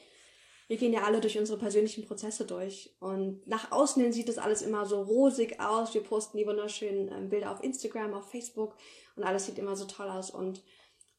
wir 0.67 0.79
gehen 0.79 0.93
ja 0.93 1.03
alle 1.03 1.21
durch 1.21 1.39
unsere 1.39 1.59
persönlichen 1.59 2.07
Prozesse 2.07 2.47
durch. 2.47 2.97
Und 3.01 3.47
nach 3.47 3.71
außen 3.71 4.03
hin 4.03 4.13
sieht 4.13 4.29
das 4.29 4.39
alles 4.39 4.63
immer 4.63 4.87
so 4.87 5.03
rosig 5.03 5.61
aus. 5.61 5.93
Wir 5.93 6.03
posten 6.03 6.39
die 6.39 6.47
wunderschönen 6.47 7.09
ähm, 7.13 7.29
Bilder 7.29 7.51
auf 7.51 7.63
Instagram, 7.63 8.15
auf 8.15 8.31
Facebook 8.31 8.77
und 9.17 9.25
alles 9.25 9.47
sieht 9.47 9.59
immer 9.59 9.77
so 9.77 9.85
toll 9.85 10.09
aus. 10.09 10.31
Und 10.31 10.63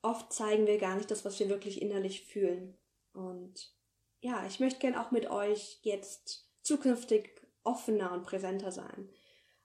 oft 0.01 0.33
zeigen 0.33 0.65
wir 0.65 0.77
gar 0.77 0.95
nicht 0.95 1.11
das, 1.11 1.25
was 1.25 1.39
wir 1.39 1.49
wirklich 1.49 1.81
innerlich 1.81 2.25
fühlen. 2.25 2.75
Und 3.13 3.71
ja, 4.19 4.45
ich 4.47 4.59
möchte 4.59 4.79
gern 4.79 4.95
auch 4.95 5.11
mit 5.11 5.29
euch 5.29 5.79
jetzt 5.83 6.44
zukünftig 6.65 7.29
offener 7.63 8.11
und 8.11 8.25
präsenter 8.25 8.71
sein. 8.71 9.09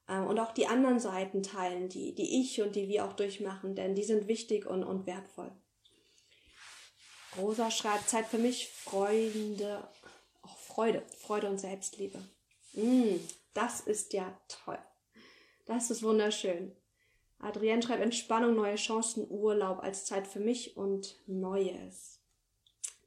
Ähm, 0.09 0.27
und 0.27 0.39
auch 0.39 0.53
die 0.53 0.67
anderen 0.67 1.01
Seiten 1.01 1.43
teilen, 1.43 1.89
die, 1.89 2.15
die 2.15 2.41
ich 2.41 2.61
und 2.63 2.77
die 2.77 2.89
wir 2.89 3.05
auch 3.05 3.15
durchmachen, 3.15 3.75
denn 3.75 3.95
die 3.95 4.05
sind 4.05 4.29
wichtig 4.29 4.67
und, 4.67 4.85
und 4.85 5.07
wertvoll. 5.07 5.51
Rosa 7.37 7.71
schreibt, 7.71 8.09
Zeit 8.09 8.27
für 8.27 8.39
mich, 8.39 8.69
Freunde, 8.69 9.89
auch 10.43 10.57
Freude, 10.57 11.03
Freude 11.19 11.49
und 11.49 11.59
Selbstliebe. 11.59 12.19
Mm, 12.75 13.17
das 13.55 13.81
ist 13.81 14.13
ja 14.13 14.39
toll. 14.49 14.79
Das 15.67 15.91
ist 15.91 16.03
wunderschön. 16.03 16.77
Adrienne 17.39 17.83
schreibt 17.83 18.03
Entspannung, 18.03 18.57
neue 18.57 18.75
Chancen, 18.75 19.31
Urlaub 19.31 19.79
als 19.79 20.05
Zeit 20.05 20.27
für 20.27 20.41
mich 20.41 20.77
und 20.77 21.17
Neues. 21.27 22.20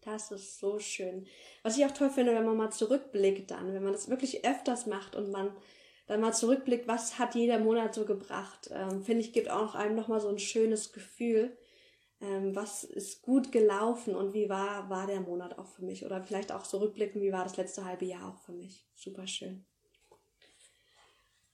Das 0.06 0.32
ist 0.32 0.60
so 0.60 0.80
schön. 0.80 1.28
Was 1.62 1.78
ich 1.78 1.86
auch 1.86 1.92
toll 1.92 2.10
finde, 2.10 2.36
wenn 2.36 2.46
man 2.46 2.58
mal 2.58 2.72
zurückblickt 2.72 3.52
dann, 3.52 3.74
wenn 3.74 3.84
man 3.84 3.94
das 3.94 4.10
wirklich 4.10 4.46
öfters 4.46 4.86
macht 4.86 5.16
und 5.16 5.32
man 5.32 5.56
dann 6.08 6.20
mal 6.20 6.34
zurückblickt, 6.34 6.88
was 6.88 7.18
hat 7.20 7.36
jeder 7.36 7.60
Monat 7.60 7.94
so 7.94 8.06
gebracht, 8.06 8.70
ähm, 8.74 9.04
finde 9.04 9.22
ich, 9.22 9.32
gibt 9.32 9.50
auch 9.50 9.76
einem 9.76 9.96
nochmal 9.96 10.20
so 10.20 10.28
ein 10.28 10.40
schönes 10.40 10.92
Gefühl, 10.92 11.58
ähm, 12.20 12.56
was 12.56 12.84
ist 12.84 13.22
gut 13.22 13.52
gelaufen 13.52 14.16
und 14.16 14.34
wie 14.34 14.50
war, 14.50 14.90
war 14.90 15.08
der 15.08 15.22
Monat 15.22 15.58
auch 15.58 15.68
für 15.68 15.84
mich. 15.84 16.06
Oder 16.06 16.22
vielleicht 16.24 16.52
auch 16.52 16.64
zurückblicken, 16.64 17.22
wie 17.22 17.32
war 17.32 17.44
das 17.44 17.58
letzte 17.58 17.86
halbe 17.86 18.06
Jahr 18.06 18.30
auch 18.30 18.40
für 18.40 18.54
mich. 18.54 18.86
Super 18.96 19.28
schön. 19.28 19.66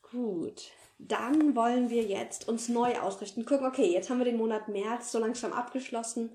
Gut. 0.01 0.71
Dann 0.97 1.55
wollen 1.55 1.89
wir 1.89 2.03
jetzt 2.03 2.47
uns 2.49 2.67
neu 2.67 2.99
ausrichten. 2.99 3.45
Gucken, 3.45 3.65
okay, 3.65 3.85
jetzt 3.85 4.09
haben 4.09 4.17
wir 4.17 4.25
den 4.25 4.37
Monat 4.37 4.67
März 4.67 5.11
so 5.11 5.19
langsam 5.19 5.53
abgeschlossen. 5.53 6.31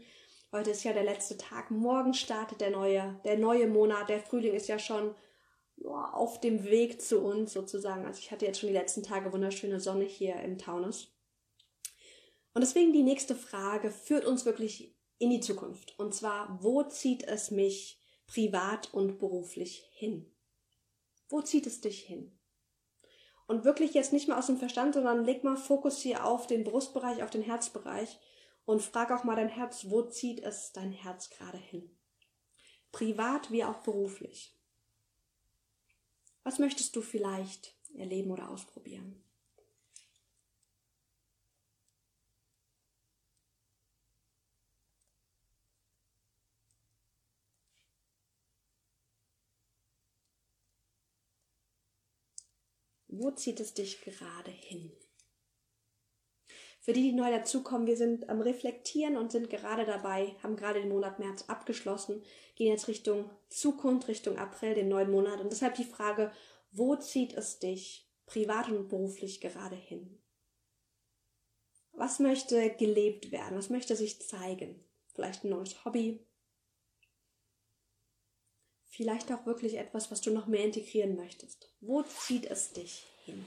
Heute 0.54 0.70
ist 0.70 0.84
ja 0.84 0.92
der 0.92 1.02
letzte 1.02 1.36
Tag. 1.36 1.72
Morgen 1.72 2.14
startet 2.14 2.60
der 2.60 2.70
neue, 2.70 3.20
der 3.24 3.36
neue 3.36 3.66
Monat. 3.66 4.08
Der 4.08 4.20
Frühling 4.20 4.54
ist 4.54 4.68
ja 4.68 4.78
schon 4.78 5.12
ja, 5.78 6.12
auf 6.12 6.40
dem 6.40 6.62
Weg 6.62 7.02
zu 7.02 7.18
uns 7.22 7.52
sozusagen. 7.52 8.06
Also 8.06 8.20
ich 8.20 8.30
hatte 8.30 8.46
jetzt 8.46 8.60
schon 8.60 8.68
die 8.68 8.76
letzten 8.76 9.02
Tage 9.02 9.32
wunderschöne 9.32 9.80
Sonne 9.80 10.04
hier 10.04 10.36
im 10.36 10.56
Taunus. 10.56 11.12
Und 12.52 12.60
deswegen 12.60 12.92
die 12.92 13.02
nächste 13.02 13.34
Frage 13.34 13.90
führt 13.90 14.24
uns 14.24 14.44
wirklich 14.44 14.96
in 15.18 15.30
die 15.30 15.40
Zukunft. 15.40 15.98
Und 15.98 16.14
zwar, 16.14 16.56
wo 16.62 16.84
zieht 16.84 17.24
es 17.24 17.50
mich 17.50 18.00
privat 18.28 18.94
und 18.94 19.18
beruflich 19.18 19.88
hin? 19.90 20.32
Wo 21.30 21.42
zieht 21.42 21.66
es 21.66 21.80
dich 21.80 22.00
hin? 22.00 22.30
Und 23.48 23.64
wirklich 23.64 23.92
jetzt 23.92 24.12
nicht 24.12 24.28
mal 24.28 24.38
aus 24.38 24.46
dem 24.46 24.58
Verstand, 24.58 24.94
sondern 24.94 25.24
leg 25.24 25.42
mal 25.42 25.56
Fokus 25.56 25.98
hier 25.98 26.24
auf 26.24 26.46
den 26.46 26.62
Brustbereich, 26.62 27.24
auf 27.24 27.30
den 27.30 27.42
Herzbereich 27.42 28.20
und 28.64 28.82
frag 28.82 29.10
auch 29.10 29.24
mal 29.24 29.36
dein 29.36 29.48
Herz, 29.48 29.86
wo 29.88 30.02
zieht 30.02 30.40
es 30.40 30.72
dein 30.72 30.92
Herz 30.92 31.30
gerade 31.30 31.58
hin? 31.58 31.90
Privat 32.92 33.50
wie 33.50 33.64
auch 33.64 33.78
beruflich. 33.78 34.56
Was 36.44 36.58
möchtest 36.58 36.94
du 36.96 37.02
vielleicht 37.02 37.74
erleben 37.94 38.30
oder 38.30 38.50
ausprobieren? 38.50 39.20
Wo 53.08 53.30
zieht 53.30 53.60
es 53.60 53.74
dich 53.74 54.00
gerade 54.00 54.50
hin? 54.50 54.90
Für 56.84 56.92
die, 56.92 57.00
die 57.00 57.12
neu 57.12 57.30
dazukommen, 57.30 57.86
wir 57.86 57.96
sind 57.96 58.28
am 58.28 58.42
Reflektieren 58.42 59.16
und 59.16 59.32
sind 59.32 59.48
gerade 59.48 59.86
dabei, 59.86 60.36
haben 60.42 60.54
gerade 60.54 60.80
den 60.80 60.90
Monat 60.90 61.18
März 61.18 61.44
abgeschlossen, 61.48 62.22
gehen 62.56 62.70
jetzt 62.70 62.88
Richtung 62.88 63.30
Zukunft, 63.48 64.06
Richtung 64.06 64.36
April, 64.36 64.74
den 64.74 64.88
neuen 64.88 65.10
Monat. 65.10 65.40
Und 65.40 65.50
deshalb 65.50 65.76
die 65.76 65.84
Frage, 65.84 66.30
wo 66.72 66.94
zieht 66.96 67.32
es 67.32 67.58
dich 67.58 68.06
privat 68.26 68.68
und 68.68 68.90
beruflich 68.90 69.40
gerade 69.40 69.76
hin? 69.76 70.22
Was 71.92 72.18
möchte 72.18 72.68
gelebt 72.76 73.32
werden? 73.32 73.56
Was 73.56 73.70
möchte 73.70 73.96
sich 73.96 74.20
zeigen? 74.20 74.84
Vielleicht 75.14 75.44
ein 75.44 75.50
neues 75.50 75.86
Hobby? 75.86 76.26
Vielleicht 78.84 79.32
auch 79.32 79.46
wirklich 79.46 79.78
etwas, 79.78 80.10
was 80.10 80.20
du 80.20 80.32
noch 80.32 80.48
mehr 80.48 80.66
integrieren 80.66 81.16
möchtest. 81.16 81.74
Wo 81.80 82.02
zieht 82.02 82.44
es 82.44 82.74
dich 82.74 83.04
hin? 83.24 83.46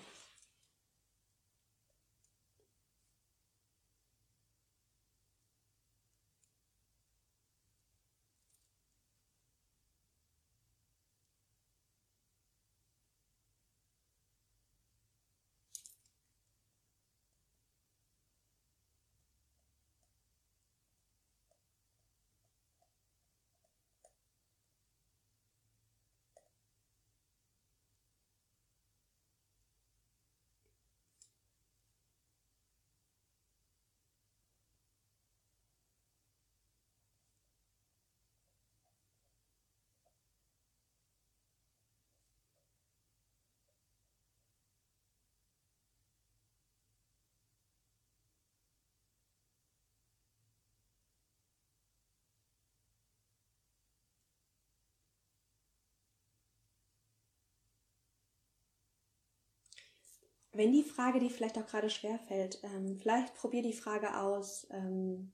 Wenn 60.58 60.74
die 60.74 60.84
Frage 60.84 61.20
dir 61.20 61.30
vielleicht 61.30 61.58
auch 61.58 61.68
gerade 61.68 61.90
schwer 61.90 62.20
fällt, 62.20 62.60
ähm, 62.64 62.98
vielleicht 62.98 63.36
probier 63.36 63.62
die 63.62 63.74
Frage 63.74 64.18
aus. 64.18 64.68
Ähm, 64.72 65.32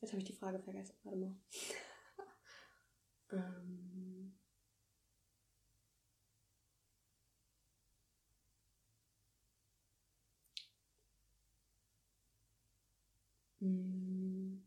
jetzt 0.00 0.12
habe 0.12 0.18
ich 0.20 0.26
die 0.28 0.32
Frage 0.36 0.58
vergessen. 0.58 0.94
Warte 1.04 1.18
mal. 1.18 1.34
ähm, 3.32 4.32
hm. 13.60 14.62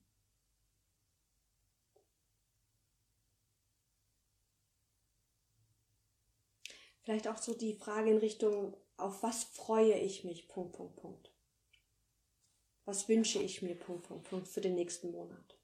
Vielleicht 7.04 7.28
auch 7.28 7.38
so 7.38 7.54
die 7.54 7.74
Frage 7.74 8.12
in 8.12 8.18
Richtung, 8.18 8.76
auf 9.04 9.24
was 9.24 9.44
freue 9.44 9.94
ich 9.94 10.24
mich? 10.24 10.48
Punkt, 10.48 10.74
Punkt, 10.74 10.96
Punkt. 10.96 11.32
Was 12.86 13.08
wünsche 13.08 13.40
ich 13.40 13.62
mir? 13.62 13.76
Punkt, 13.76 14.08
Punkt, 14.08 14.30
Punkt 14.30 14.48
für 14.48 14.62
den 14.62 14.76
nächsten 14.76 15.12
Monat. 15.12 15.58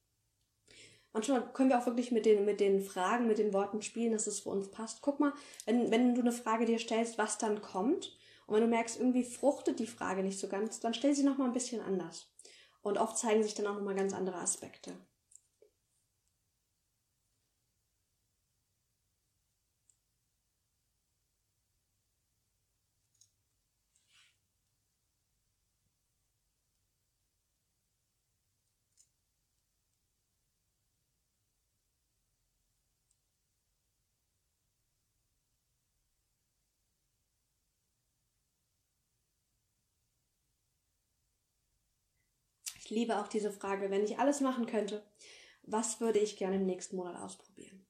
Manchmal 1.11 1.51
können 1.53 1.69
wir 1.69 1.79
auch 1.79 1.87
wirklich 1.87 2.11
mit 2.11 2.25
den, 2.25 2.45
mit 2.45 2.59
den 2.59 2.81
Fragen, 2.81 3.27
mit 3.27 3.39
den 3.39 3.53
Worten 3.53 3.81
spielen, 3.81 4.11
dass 4.11 4.27
es 4.27 4.41
für 4.41 4.49
uns 4.49 4.69
passt. 4.69 5.01
Guck 5.01 5.19
mal, 5.19 5.33
wenn, 5.65 5.89
wenn 5.89 6.13
du 6.13 6.21
eine 6.21 6.31
Frage 6.31 6.65
dir 6.65 6.79
stellst, 6.79 7.17
was 7.17 7.37
dann 7.37 7.61
kommt, 7.61 8.15
und 8.45 8.55
wenn 8.55 8.63
du 8.63 8.67
merkst, 8.67 8.99
irgendwie 8.99 9.23
fruchtet 9.23 9.79
die 9.79 9.87
Frage 9.87 10.23
nicht 10.23 10.39
so 10.39 10.47
ganz, 10.47 10.79
dann 10.79 10.95
stell 10.95 11.13
sie 11.13 11.23
nochmal 11.23 11.47
ein 11.47 11.53
bisschen 11.53 11.81
anders. 11.81 12.31
Und 12.81 12.97
oft 12.97 13.17
zeigen 13.17 13.43
sich 13.43 13.53
dann 13.53 13.67
auch 13.67 13.75
nochmal 13.75 13.95
ganz 13.95 14.13
andere 14.13 14.37
Aspekte. 14.37 14.93
Ich 42.89 42.95
liebe 42.95 43.19
auch 43.19 43.27
diese 43.27 43.51
Frage, 43.51 43.91
wenn 43.91 44.03
ich 44.03 44.17
alles 44.17 44.41
machen 44.41 44.65
könnte, 44.65 45.05
was 45.61 46.01
würde 46.01 46.17
ich 46.17 46.37
gerne 46.37 46.55
im 46.55 46.65
nächsten 46.65 46.95
Monat 46.95 47.21
ausprobieren? 47.21 47.85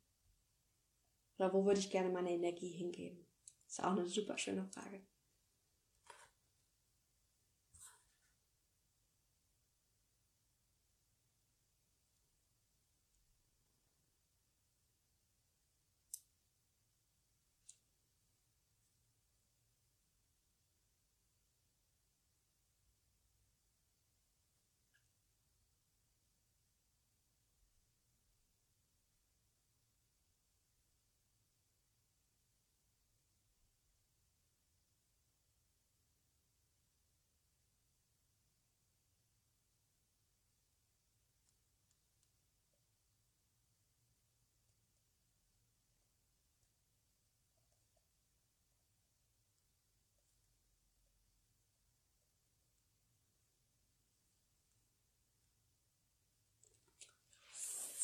Oder 1.37 1.53
wo 1.53 1.63
würde 1.63 1.79
ich 1.79 1.89
gerne 1.89 2.09
meine 2.09 2.31
Energie 2.31 2.67
hingeben? 2.67 3.25
Ist 3.65 3.81
auch 3.81 3.91
eine 3.91 4.05
super 4.05 4.37
schöne 4.37 4.65
Frage. 4.65 5.01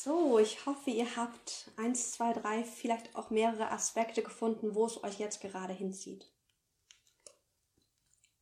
So, 0.05 0.37
ich 0.37 0.67
hoffe, 0.67 0.91
ihr 0.91 1.15
habt 1.15 1.71
eins, 1.77 2.11
zwei, 2.11 2.31
drei, 2.31 2.63
vielleicht 2.63 3.15
auch 3.15 3.31
mehrere 3.31 3.71
Aspekte 3.71 4.21
gefunden, 4.21 4.75
wo 4.75 4.85
es 4.85 5.03
euch 5.03 5.17
jetzt 5.17 5.41
gerade 5.41 5.73
hinzieht. 5.73 6.31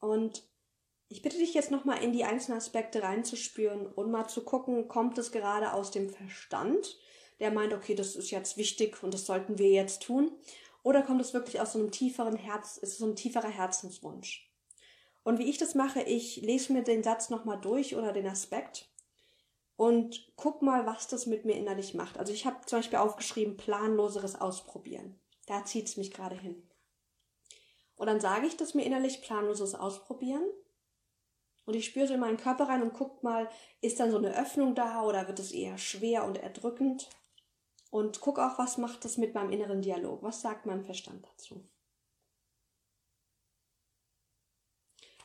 Und 0.01 0.43
ich 1.07 1.21
bitte 1.21 1.37
dich 1.37 1.53
jetzt 1.53 1.71
nochmal 1.71 2.03
in 2.03 2.11
die 2.11 2.25
einzelnen 2.25 2.57
Aspekte 2.57 3.01
reinzuspüren 3.01 3.87
und 3.87 4.11
mal 4.11 4.27
zu 4.27 4.43
gucken, 4.43 4.89
kommt 4.89 5.17
es 5.17 5.31
gerade 5.31 5.71
aus 5.71 5.89
dem 5.89 6.09
Verstand, 6.09 6.99
der 7.39 7.49
meint, 7.49 7.71
okay, 7.71 7.95
das 7.95 8.17
ist 8.17 8.29
jetzt 8.29 8.57
wichtig 8.57 9.01
und 9.01 9.13
das 9.13 9.25
sollten 9.25 9.57
wir 9.57 9.69
jetzt 9.69 10.03
tun, 10.03 10.33
oder 10.83 11.01
kommt 11.01 11.21
es 11.21 11.33
wirklich 11.33 11.61
aus 11.61 11.71
so 11.71 11.79
einem 11.79 11.91
tieferen 11.91 12.35
Herz, 12.35 12.75
ist 12.75 12.91
es 12.91 12.97
so 12.97 13.05
ein 13.05 13.15
tieferer 13.15 13.47
Herzenswunsch? 13.47 14.51
Und 15.23 15.39
wie 15.39 15.49
ich 15.49 15.59
das 15.59 15.75
mache, 15.75 16.01
ich 16.01 16.41
lese 16.41 16.73
mir 16.73 16.83
den 16.83 17.03
Satz 17.03 17.29
nochmal 17.29 17.61
durch 17.61 17.95
oder 17.95 18.11
den 18.11 18.27
Aspekt 18.27 18.92
und 19.83 20.31
guck 20.37 20.61
mal, 20.61 20.85
was 20.85 21.09
das 21.09 21.25
mit 21.25 21.43
mir 21.43 21.57
innerlich 21.57 21.93
macht. 21.93 22.17
Also 22.17 22.31
ich 22.31 22.45
habe 22.45 22.65
zum 22.65 22.79
Beispiel 22.79 22.99
aufgeschrieben, 22.99 23.57
planloseres 23.57 24.39
Ausprobieren. 24.39 25.19
Da 25.45 25.65
zieht 25.65 25.89
es 25.89 25.97
mich 25.97 26.13
gerade 26.13 26.39
hin. 26.39 26.65
Und 27.95 28.07
dann 28.07 28.21
sage 28.21 28.47
ich 28.47 28.55
das 28.55 28.75
mir 28.75 28.85
innerlich, 28.85 29.21
planloses 29.21 29.75
Ausprobieren. 29.75 30.45
Und 31.65 31.75
ich 31.75 31.83
spüre 31.83 32.07
so 32.07 32.13
in 32.13 32.21
meinen 32.21 32.37
Körper 32.37 32.69
rein 32.69 32.81
und 32.81 32.93
guck 32.93 33.23
mal, 33.23 33.49
ist 33.81 33.99
dann 33.99 34.09
so 34.09 34.17
eine 34.17 34.33
Öffnung 34.37 34.73
da 34.73 35.03
oder 35.03 35.27
wird 35.27 35.39
es 35.39 35.51
eher 35.51 35.77
schwer 35.77 36.23
und 36.23 36.37
erdrückend? 36.37 37.09
Und 37.91 38.21
guck 38.21 38.39
auch, 38.39 38.57
was 38.57 38.77
macht 38.77 39.03
das 39.03 39.17
mit 39.17 39.33
meinem 39.33 39.51
inneren 39.51 39.81
Dialog? 39.81 40.23
Was 40.23 40.39
sagt 40.39 40.65
mein 40.65 40.85
Verstand 40.85 41.25
dazu? 41.25 41.67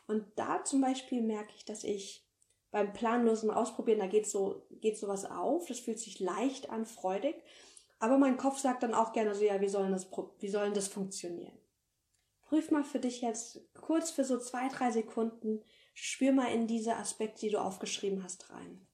Und 0.08 0.26
da 0.34 0.64
zum 0.64 0.80
Beispiel 0.80 1.22
merke 1.22 1.52
ich, 1.54 1.64
dass 1.64 1.84
ich 1.84 2.27
beim 2.70 2.92
planlosen 2.92 3.50
Ausprobieren, 3.50 4.00
da 4.00 4.06
geht 4.06 4.26
so, 4.26 4.66
geht 4.80 4.98
sowas 4.98 5.24
auf, 5.24 5.66
das 5.66 5.80
fühlt 5.80 5.98
sich 5.98 6.20
leicht 6.20 6.70
an, 6.70 6.86
freudig. 6.86 7.36
Aber 7.98 8.18
mein 8.18 8.36
Kopf 8.36 8.58
sagt 8.58 8.82
dann 8.82 8.94
auch 8.94 9.12
gerne 9.12 9.34
so, 9.34 9.44
ja, 9.44 9.60
wie 9.60 9.68
sollen 9.68 9.92
das, 9.92 10.08
wie 10.38 10.48
sollen 10.48 10.74
das 10.74 10.88
funktionieren? 10.88 11.58
Prüf 12.42 12.70
mal 12.70 12.84
für 12.84 13.00
dich 13.00 13.20
jetzt 13.20 13.60
kurz 13.74 14.10
für 14.10 14.24
so 14.24 14.38
zwei, 14.38 14.68
drei 14.68 14.90
Sekunden, 14.90 15.62
spür 15.94 16.32
mal 16.32 16.52
in 16.52 16.66
diese 16.66 16.96
Aspekte, 16.96 17.40
die 17.40 17.50
du 17.50 17.58
aufgeschrieben 17.58 18.22
hast, 18.22 18.50
rein. 18.50 18.87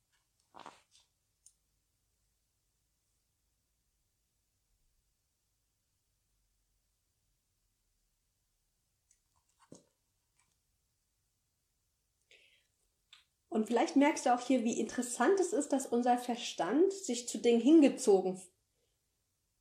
Und 13.54 13.68
vielleicht 13.68 13.94
merkst 13.94 14.26
du 14.26 14.34
auch 14.34 14.40
hier, 14.40 14.64
wie 14.64 14.80
interessant 14.80 15.38
es 15.38 15.52
ist, 15.52 15.72
dass 15.72 15.86
unser 15.86 16.18
Verstand 16.18 16.92
sich 16.92 17.28
zu 17.28 17.38
Dingen 17.38 17.60
hingezogen 17.60 18.42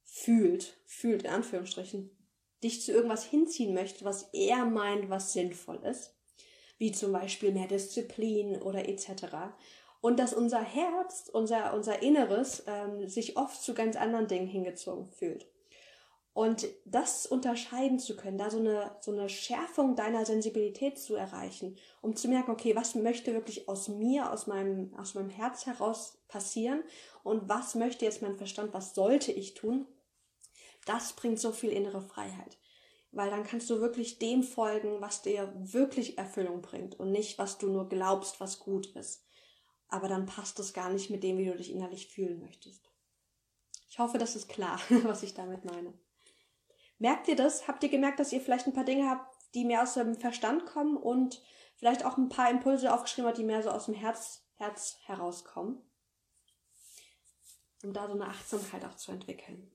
fühlt, 0.04 0.82
fühlt 0.88 1.26
in 1.26 1.30
Anführungsstrichen, 1.30 2.10
dich 2.64 2.82
zu 2.82 2.92
irgendwas 2.92 3.24
hinziehen 3.24 3.76
möchte, 3.76 4.04
was 4.04 4.30
er 4.34 4.66
meint, 4.66 5.12
was 5.12 5.34
sinnvoll 5.34 5.80
ist, 5.86 6.16
wie 6.80 6.92
zum 6.92 7.12
Beispiel 7.12 7.52
mehr 7.52 7.68
Disziplin 7.68 8.60
oder 8.64 8.90
etc. 8.90 9.26
Und 10.02 10.18
dass 10.18 10.34
unser 10.34 10.64
Herz, 10.64 11.30
unser, 11.32 11.76
unser 11.76 12.02
Inneres 12.02 12.64
ähm, 12.66 13.08
sich 13.08 13.38
oft 13.38 13.62
zu 13.62 13.76
ganz 13.76 13.96
anderen 13.96 14.28
Dingen 14.28 14.48
hingezogen 14.48 15.12
fühlt. 15.12 15.46
Und 16.34 16.68
das 16.86 17.28
unterscheiden 17.28 18.00
zu 18.00 18.16
können, 18.16 18.40
da 18.40 18.50
so 18.50 18.58
eine, 18.58 18.96
so 19.02 19.12
eine 19.12 19.30
Schärfung 19.30 19.96
deiner 19.96 20.26
Sensibilität 20.26 20.98
zu 20.98 21.14
erreichen, 21.14 21.78
um 22.02 22.16
zu 22.16 22.28
merken, 22.28 22.50
okay, 22.50 22.76
was 22.76 22.96
möchte 22.96 23.34
wirklich 23.34 23.70
aus 23.70 23.88
mir, 23.88 24.32
aus 24.32 24.48
meinem, 24.48 24.96
aus 24.96 25.14
meinem 25.14 25.30
Herz 25.30 25.68
heraus 25.68 26.18
passieren 26.28 26.84
und 27.24 27.50
was 27.50 27.76
möchte 27.76 28.06
jetzt 28.06 28.24
mein 28.24 28.36
Verstand, 28.36 28.74
was 28.74 28.96
sollte 28.96 29.32
ich 29.32 29.54
tun, 29.54 29.86
das 30.86 31.14
bringt 31.14 31.40
so 31.40 31.52
viel 31.52 31.70
innere 31.70 32.02
Freiheit. 32.02 32.58
Weil 33.12 33.30
dann 33.30 33.44
kannst 33.44 33.70
du 33.70 33.80
wirklich 33.80 34.18
dem 34.18 34.42
folgen, 34.42 35.02
was 35.02 35.22
dir 35.22 35.54
wirklich 35.56 36.18
Erfüllung 36.18 36.64
bringt 36.64 37.00
und 37.00 37.12
nicht, 37.12 37.38
was 37.38 37.60
du 37.60 37.70
nur 37.70 37.88
glaubst, 37.88 38.40
was 38.40 38.58
gut 38.58 38.88
ist. 38.96 39.24
Aber 39.88 40.08
dann 40.08 40.26
passt 40.26 40.58
es 40.58 40.74
gar 40.74 40.90
nicht 40.90 41.12
mit 41.12 41.22
dem, 41.22 41.38
wie 41.38 41.46
du 41.46 41.56
dich 41.56 41.72
innerlich 41.72 42.08
fühlen 42.08 42.40
möchtest. 42.40 42.90
Ich 43.88 44.00
hoffe, 44.00 44.18
das 44.18 44.36
ist 44.36 44.50
klar, 44.50 44.80
was 45.04 45.22
ich 45.22 45.36
damit 45.36 45.64
meine. 45.64 45.94
Merkt 47.04 47.28
ihr 47.28 47.36
das? 47.36 47.68
Habt 47.68 47.84
ihr 47.84 47.90
gemerkt, 47.90 48.22
dass 48.22 48.32
ihr 48.32 48.40
vielleicht 48.40 48.66
ein 48.66 48.72
paar 48.72 48.86
Dinge 48.86 49.10
habt, 49.10 49.30
die 49.56 49.66
mehr 49.66 49.84
aus 49.84 49.96
dem 49.96 50.16
Verstand 50.16 50.66
kommen 50.66 50.96
und 50.96 51.44
vielleicht 51.76 52.06
auch 52.06 52.16
ein 52.16 52.30
paar 52.30 52.50
Impulse 52.50 52.94
aufgeschrieben 52.94 53.28
habt, 53.28 53.38
die 53.38 53.44
mehr 53.44 53.62
so 53.62 53.72
aus 53.72 53.88
dem 53.88 53.94
Herz, 53.94 54.46
Herz 54.56 55.00
herauskommen? 55.04 55.82
Um 57.84 57.92
da 57.92 58.08
so 58.08 58.14
eine 58.14 58.28
Achtsamkeit 58.28 58.86
auch 58.86 58.96
zu 58.96 59.12
entwickeln. 59.12 59.70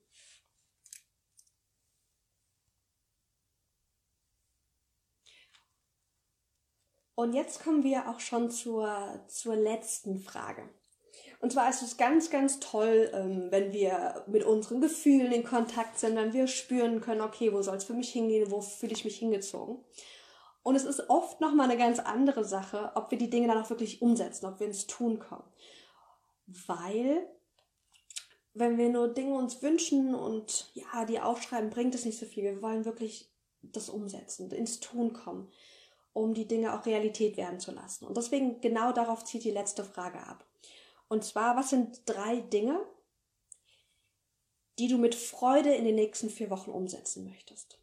Und 7.15 7.35
jetzt 7.35 7.63
kommen 7.63 7.85
wir 7.85 8.09
auch 8.09 8.21
schon 8.21 8.51
zur, 8.51 9.23
zur 9.29 9.55
letzten 9.55 10.19
Frage. 10.19 10.67
Und 11.41 11.53
zwar 11.53 11.71
ist 11.71 11.83
es 11.83 11.97
ganz, 11.97 12.31
ganz 12.31 12.59
toll, 12.59 13.11
ähm, 13.13 13.49
wenn 13.51 13.73
wir 13.73 14.25
mit 14.27 14.45
unseren 14.45 14.81
Gefühlen 14.81 15.31
in 15.31 15.45
Kontakt 15.45 15.99
sind, 15.99 16.17
wenn 16.17 16.33
wir 16.33 16.49
spüren 16.49 17.01
können, 17.01 17.21
okay, 17.21 17.53
wo 17.53 17.63
soll 17.63 17.77
es 17.77 17.85
für 17.85 17.95
mich 17.95 18.11
hingehen, 18.11 18.51
wo 18.51 18.61
fühle 18.61 18.93
ich 18.93 19.05
mich 19.05 19.19
hingezogen. 19.19 19.85
Und 20.65 20.75
es 20.75 20.85
ist 20.85 21.09
oft 21.09 21.41
nochmal 21.41 21.71
eine 21.71 21.79
ganz 21.79 22.01
andere 22.01 22.45
Sache, 22.45 22.91
ob 22.97 23.11
wir 23.11 23.19
die 23.19 23.31
Dinge 23.31 23.47
dann 23.47 23.63
auch 23.63 23.71
wirklich 23.71 24.03
umsetzen, 24.03 24.47
ob 24.47 24.59
wir 24.59 24.67
ins 24.67 24.87
Tun 24.89 25.21
kommen. 25.21 25.45
Weil, 26.67 27.27
wenn 28.53 28.77
wir 28.77 28.89
nur 28.89 29.09
Dinge 29.09 29.35
uns 29.35 29.63
wünschen 29.63 30.17
und 30.17 30.73
ja, 30.75 31.05
die 31.05 31.21
aufschreiben, 31.21 31.71
bringt 31.71 31.95
es 31.95 32.05
nicht 32.05 32.19
so 32.19 32.27
viel. 32.27 32.43
Wir 32.43 32.61
wollen 32.63 32.85
wirklich 32.85 33.31
das 33.63 33.89
umsetzen, 33.89 34.51
ins 34.51 34.81
Tun 34.81 35.13
kommen 35.13 35.51
um 36.13 36.35
die 36.35 36.49
Dinge 36.49 36.75
auch 36.75 36.85
Realität 36.85 37.37
werden 37.37 37.61
zu 37.61 37.71
lassen. 37.71 38.05
Und 38.05 38.17
deswegen 38.17 38.61
genau 38.61 38.93
darauf 38.93 39.25
zieht 39.25 39.45
die 39.45 39.53
letzte 39.53 39.85
Frage 39.85 40.19
ab. 40.19 40.48
Und 41.09 41.25
zwar, 41.25 41.57
was 41.57 41.71
sind 41.71 42.03
drei 42.07 42.41
Dinge, 42.41 42.87
die 44.79 44.89
du 44.89 44.99
mit 44.99 45.15
Freude 45.15 45.75
in 45.75 45.85
den 45.85 45.95
nächsten 45.95 46.31
vier 46.31 46.51
Wochen 46.51 46.71
umsetzen 46.71 47.25
möchtest? 47.25 47.81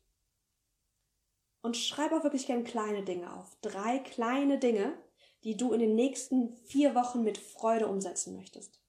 Und 1.61 1.75
schreib 1.75 2.11
auch 2.11 2.23
wirklich 2.23 2.45
gern 2.45 2.63
kleine 2.63 3.03
Dinge 3.03 3.33
auf. 3.33 3.57
Drei 3.61 3.97
kleine 3.97 4.59
Dinge, 4.59 4.95
die 5.43 5.57
du 5.57 5.73
in 5.73 5.79
den 5.79 5.95
nächsten 5.95 6.55
vier 6.57 6.93
Wochen 6.93 7.23
mit 7.23 7.39
Freude 7.39 7.87
umsetzen 7.87 8.35
möchtest. 8.35 8.79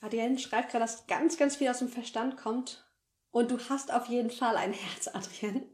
Adrienne 0.00 0.38
schreibt 0.38 0.70
gerade, 0.70 0.84
dass 0.84 1.06
ganz, 1.06 1.36
ganz 1.36 1.56
viel 1.56 1.68
aus 1.68 1.80
dem 1.80 1.88
Verstand 1.88 2.36
kommt 2.36 2.86
und 3.30 3.50
du 3.50 3.58
hast 3.68 3.92
auf 3.92 4.06
jeden 4.06 4.30
Fall 4.30 4.56
ein 4.56 4.72
Herz, 4.72 5.08
Adrian. 5.08 5.66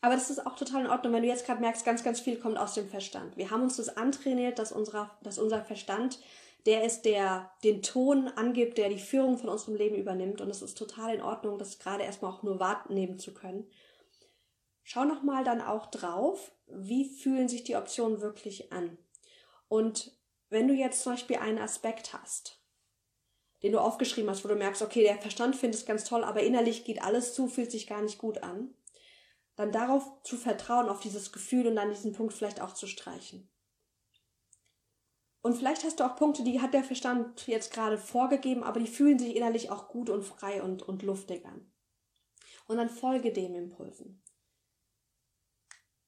Aber 0.00 0.14
das 0.14 0.30
ist 0.30 0.46
auch 0.46 0.56
total 0.56 0.84
in 0.84 0.90
Ordnung, 0.90 1.12
wenn 1.12 1.22
du 1.22 1.28
jetzt 1.28 1.46
gerade 1.46 1.60
merkst, 1.60 1.84
ganz, 1.84 2.04
ganz 2.04 2.20
viel 2.20 2.36
kommt 2.38 2.58
aus 2.58 2.74
dem 2.74 2.88
Verstand. 2.88 3.36
Wir 3.36 3.50
haben 3.50 3.62
uns 3.62 3.76
das 3.76 3.96
antrainiert, 3.96 4.58
dass, 4.58 4.72
unser, 4.72 5.10
dass 5.22 5.38
unser 5.38 5.62
Verstand 5.62 6.18
der 6.66 6.84
ist, 6.84 7.02
der 7.02 7.50
den 7.62 7.82
Ton 7.82 8.28
angibt, 8.28 8.76
der 8.76 8.88
die 8.88 8.98
Führung 8.98 9.38
von 9.38 9.48
unserem 9.48 9.76
Leben 9.76 9.96
übernimmt. 9.96 10.40
Und 10.40 10.50
es 10.50 10.62
ist 10.62 10.76
total 10.76 11.14
in 11.14 11.22
Ordnung, 11.22 11.58
das 11.58 11.78
gerade 11.78 12.02
erstmal 12.02 12.32
auch 12.32 12.42
nur 12.42 12.58
wahrnehmen 12.58 13.18
zu 13.18 13.32
können. 13.32 13.70
Schau 14.82 15.04
nochmal 15.04 15.44
dann 15.44 15.60
auch 15.60 15.86
drauf, 15.86 16.52
wie 16.66 17.08
fühlen 17.08 17.48
sich 17.48 17.64
die 17.64 17.76
Optionen 17.76 18.20
wirklich 18.20 18.72
an. 18.72 18.98
Und 19.68 20.12
wenn 20.48 20.68
du 20.68 20.74
jetzt 20.74 21.02
zum 21.02 21.12
Beispiel 21.12 21.36
einen 21.36 21.58
Aspekt 21.58 22.12
hast, 22.12 22.60
den 23.62 23.72
du 23.72 23.80
aufgeschrieben 23.80 24.30
hast, 24.30 24.44
wo 24.44 24.48
du 24.48 24.54
merkst, 24.56 24.82
okay, 24.82 25.02
der 25.02 25.18
Verstand 25.18 25.56
findet 25.56 25.80
es 25.80 25.86
ganz 25.86 26.04
toll, 26.04 26.22
aber 26.24 26.42
innerlich 26.42 26.84
geht 26.84 27.02
alles 27.02 27.34
zu, 27.34 27.48
fühlt 27.48 27.70
sich 27.70 27.86
gar 27.86 28.02
nicht 28.02 28.18
gut 28.18 28.42
an, 28.42 28.74
dann 29.56 29.72
darauf 29.72 30.22
zu 30.22 30.36
vertrauen, 30.36 30.88
auf 30.88 31.00
dieses 31.00 31.32
Gefühl 31.32 31.66
und 31.66 31.76
dann 31.76 31.90
diesen 31.90 32.12
Punkt 32.12 32.34
vielleicht 32.34 32.60
auch 32.60 32.74
zu 32.74 32.86
streichen. 32.86 33.50
Und 35.40 35.54
vielleicht 35.54 35.84
hast 35.84 36.00
du 36.00 36.04
auch 36.04 36.16
Punkte, 36.16 36.42
die 36.42 36.60
hat 36.60 36.74
der 36.74 36.84
Verstand 36.84 37.46
jetzt 37.46 37.72
gerade 37.72 37.98
vorgegeben, 37.98 38.64
aber 38.64 38.80
die 38.80 38.88
fühlen 38.88 39.18
sich 39.18 39.36
innerlich 39.36 39.70
auch 39.70 39.88
gut 39.88 40.10
und 40.10 40.24
frei 40.24 40.62
und, 40.62 40.82
und 40.82 41.02
luftig 41.02 41.46
an. 41.46 41.72
Und 42.66 42.78
dann 42.78 42.90
folge 42.90 43.32
dem 43.32 43.54
Impulsen. 43.54 44.22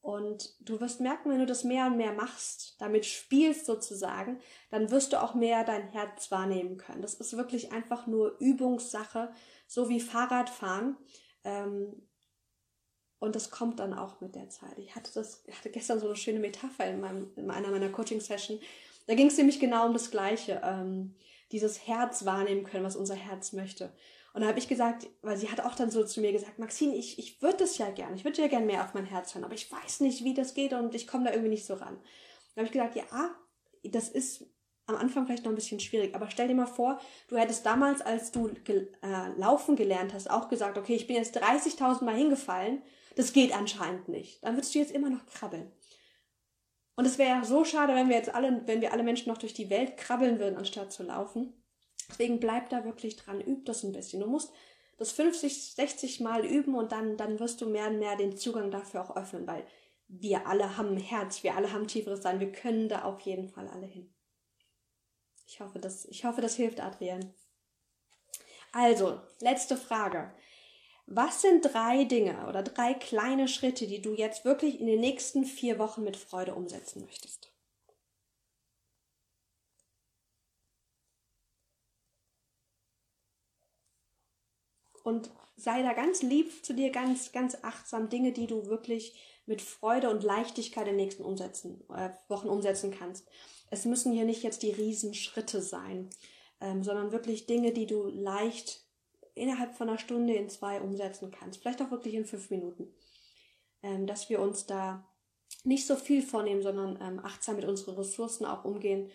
Und 0.01 0.57
du 0.61 0.80
wirst 0.80 1.01
merken, 1.01 1.30
wenn 1.30 1.38
du 1.38 1.46
das 1.46 1.64
mehr 1.64 1.86
und 1.86 1.96
mehr 1.96 2.12
machst, 2.12 2.76
damit 2.80 3.05
spielst 3.05 3.66
sozusagen, 3.66 4.40
dann 4.70 4.90
wirst 4.90 5.12
du 5.12 5.22
auch 5.22 5.34
mehr 5.34 5.64
dein 5.64 5.88
Herz 5.88 6.30
wahrnehmen 6.30 6.76
können. 6.76 7.03
Das 7.03 7.14
ist 7.14 7.36
wirklich 7.36 7.72
einfach 7.72 8.07
nur 8.07 8.38
Übungssache, 8.40 9.32
so 9.66 9.88
wie 9.88 10.01
Fahrradfahren. 10.01 10.96
Ähm, 11.44 12.07
und 13.18 13.34
das 13.34 13.50
kommt 13.50 13.80
dann 13.80 13.94
auch 13.94 14.20
mit 14.20 14.34
der 14.34 14.48
Zeit. 14.48 14.78
Ich 14.78 14.94
hatte 14.94 15.10
das, 15.14 15.42
ich 15.46 15.56
hatte 15.56 15.70
gestern 15.70 16.00
so 16.00 16.06
eine 16.06 16.16
schöne 16.16 16.38
Metapher 16.38 16.86
in, 16.86 17.00
meinem, 17.00 17.30
in 17.36 17.50
einer 17.50 17.70
meiner 17.70 17.88
Coaching-Session. 17.88 18.60
Da 19.06 19.14
ging 19.14 19.28
es 19.28 19.36
nämlich 19.36 19.58
genau 19.58 19.86
um 19.86 19.92
das 19.92 20.10
Gleiche. 20.10 20.60
Ähm, 20.64 21.14
dieses 21.52 21.86
Herz 21.86 22.24
wahrnehmen 22.24 22.64
können, 22.64 22.84
was 22.84 22.96
unser 22.96 23.14
Herz 23.14 23.52
möchte. 23.52 23.92
Und 24.34 24.42
da 24.42 24.48
habe 24.48 24.58
ich 24.58 24.68
gesagt, 24.68 25.06
weil 25.22 25.36
sie 25.36 25.50
hat 25.50 25.60
auch 25.60 25.74
dann 25.74 25.90
so 25.90 26.04
zu 26.04 26.20
mir 26.20 26.32
gesagt, 26.32 26.58
Maxine, 26.58 26.94
ich, 26.94 27.18
ich 27.18 27.40
würde 27.40 27.58
das 27.58 27.78
ja 27.78 27.90
gern, 27.90 28.14
ich 28.14 28.24
würde 28.24 28.40
ja 28.42 28.48
gern 28.48 28.66
mehr 28.66 28.84
auf 28.84 28.94
mein 28.94 29.06
Herz 29.06 29.34
hören, 29.34 29.44
aber 29.44 29.54
ich 29.54 29.72
weiß 29.72 30.00
nicht, 30.00 30.22
wie 30.24 30.34
das 30.34 30.54
geht 30.54 30.72
und 30.74 30.94
ich 30.94 31.06
komme 31.06 31.24
da 31.24 31.30
irgendwie 31.30 31.50
nicht 31.50 31.66
so 31.66 31.74
ran. 31.74 31.98
Da 32.54 32.60
habe 32.60 32.66
ich 32.66 32.72
gesagt, 32.72 32.96
ja, 32.96 33.34
das 33.84 34.08
ist 34.08 34.44
am 34.86 34.96
Anfang 34.96 35.26
vielleicht 35.26 35.44
noch 35.44 35.52
ein 35.52 35.56
bisschen 35.56 35.80
schwierig, 35.80 36.14
aber 36.14 36.30
stell 36.30 36.48
dir 36.48 36.54
mal 36.54 36.66
vor, 36.66 37.00
du 37.28 37.36
hättest 37.36 37.66
damals, 37.66 38.00
als 38.00 38.30
du 38.30 38.50
gel 38.64 38.92
äh, 39.02 39.38
laufen 39.38 39.76
gelernt 39.76 40.14
hast, 40.14 40.30
auch 40.30 40.48
gesagt, 40.48 40.78
okay, 40.78 40.94
ich 40.94 41.06
bin 41.06 41.16
jetzt 41.16 41.36
30.000 41.36 42.04
Mal 42.04 42.16
hingefallen, 42.16 42.82
das 43.18 43.32
geht 43.32 43.52
anscheinend 43.52 44.06
nicht. 44.06 44.44
Dann 44.44 44.56
würdest 44.56 44.72
du 44.76 44.78
jetzt 44.78 44.92
immer 44.92 45.10
noch 45.10 45.26
krabbeln. 45.26 45.72
Und 46.94 47.04
es 47.04 47.18
wäre 47.18 47.30
ja 47.30 47.44
so 47.44 47.64
schade, 47.64 47.92
wenn 47.96 48.08
wir 48.08 48.14
jetzt 48.14 48.32
alle, 48.32 48.62
wenn 48.66 48.80
wir 48.80 48.92
alle 48.92 49.02
Menschen 49.02 49.28
noch 49.28 49.38
durch 49.38 49.54
die 49.54 49.70
Welt 49.70 49.96
krabbeln 49.96 50.38
würden, 50.38 50.56
anstatt 50.56 50.92
zu 50.92 51.02
laufen. 51.02 51.52
Deswegen 52.08 52.38
bleib 52.38 52.70
da 52.70 52.84
wirklich 52.84 53.16
dran, 53.16 53.40
üb 53.40 53.64
das 53.64 53.82
ein 53.82 53.90
bisschen. 53.90 54.20
Du 54.20 54.28
musst 54.28 54.52
das 54.98 55.10
50, 55.10 55.74
60 55.74 56.20
Mal 56.20 56.46
üben 56.46 56.76
und 56.76 56.92
dann, 56.92 57.16
dann 57.16 57.40
wirst 57.40 57.60
du 57.60 57.68
mehr 57.68 57.88
und 57.88 57.98
mehr 57.98 58.14
den 58.14 58.36
Zugang 58.36 58.70
dafür 58.70 59.02
auch 59.02 59.16
öffnen, 59.16 59.48
weil 59.48 59.66
wir 60.06 60.46
alle 60.46 60.76
haben 60.76 60.90
ein 60.90 60.96
Herz, 60.96 61.42
wir 61.42 61.56
alle 61.56 61.72
haben 61.72 61.88
tieferes 61.88 62.22
Sein, 62.22 62.38
wir 62.38 62.52
können 62.52 62.88
da 62.88 63.02
auf 63.02 63.20
jeden 63.22 63.48
Fall 63.48 63.66
alle 63.66 63.86
hin. 63.86 64.14
Ich 65.44 65.58
hoffe, 65.60 65.80
das, 65.80 66.04
ich 66.04 66.24
hoffe, 66.24 66.40
das 66.40 66.54
hilft, 66.54 66.78
Adrian. 66.80 67.34
Also, 68.70 69.20
letzte 69.40 69.76
Frage. 69.76 70.32
Was 71.11 71.42
sind 71.42 71.62
drei 71.62 72.04
Dinge 72.04 72.46
oder 72.48 72.62
drei 72.62 72.94
kleine 72.94 73.48
Schritte, 73.48 73.86
die 73.86 74.02
du 74.02 74.14
jetzt 74.14 74.44
wirklich 74.44 74.78
in 74.80 74.86
den 74.86 75.00
nächsten 75.00 75.44
vier 75.44 75.78
Wochen 75.78 76.04
mit 76.04 76.16
Freude 76.16 76.54
umsetzen 76.54 77.02
möchtest? 77.04 77.50
und 85.09 85.30
sei 85.56 85.82
da 85.82 85.94
ganz 85.94 86.22
lieb 86.22 86.64
zu 86.64 86.74
dir, 86.74 86.90
ganz, 86.90 87.32
ganz 87.32 87.56
achtsam. 87.62 88.11
Dinge, 88.11 88.32
die 88.32 88.46
du 88.46 88.66
wirklich 88.66 89.18
mit 89.46 89.62
Freude 89.62 90.11
und 90.11 90.22
Leichtigkeit 90.22 90.86
in 90.86 90.96
den 90.96 91.04
nächsten 91.04 91.24
umsetzen, 91.24 91.82
äh, 91.88 92.11
Wochen 92.28 92.48
umsetzen 92.48 92.90
kannst. 92.90 93.26
Es 93.70 93.86
müssen 93.86 94.12
hier 94.12 94.26
nicht 94.26 94.42
jetzt 94.42 94.62
die 94.62 94.72
Riesenschritte 94.72 95.62
sein, 95.62 96.11
ähm, 96.61 96.84
sondern 96.84 97.11
wirklich 97.11 97.46
Dinge, 97.46 97.72
die 97.72 97.86
du 97.86 98.06
leicht 98.06 98.88
innerhalb 99.39 99.74
von 99.74 99.89
einer 99.89 99.99
Stunde 99.99 100.34
in 100.34 100.49
zwei 100.49 100.80
umsetzen 100.80 101.30
kannst. 101.30 101.61
Vielleicht 101.61 101.80
auch 101.82 101.91
wirklich 101.91 102.14
in 102.14 102.24
fünf 102.24 102.51
Minuten. 102.51 102.93
Ähm, 103.82 104.07
dass 104.07 104.28
wir 104.28 104.41
uns 104.41 104.66
da 104.66 105.07
nicht 105.64 105.86
so 105.86 105.97
viel 105.97 106.22
vornehmen, 106.22 106.62
sondern 106.62 106.99
ähm, 107.01 107.20
achtsam 107.24 107.57
mit 107.57 107.64
unseren 107.64 107.97
Ressourcen 107.97 108.45
auch 108.45 108.64
umgehen 108.64 109.11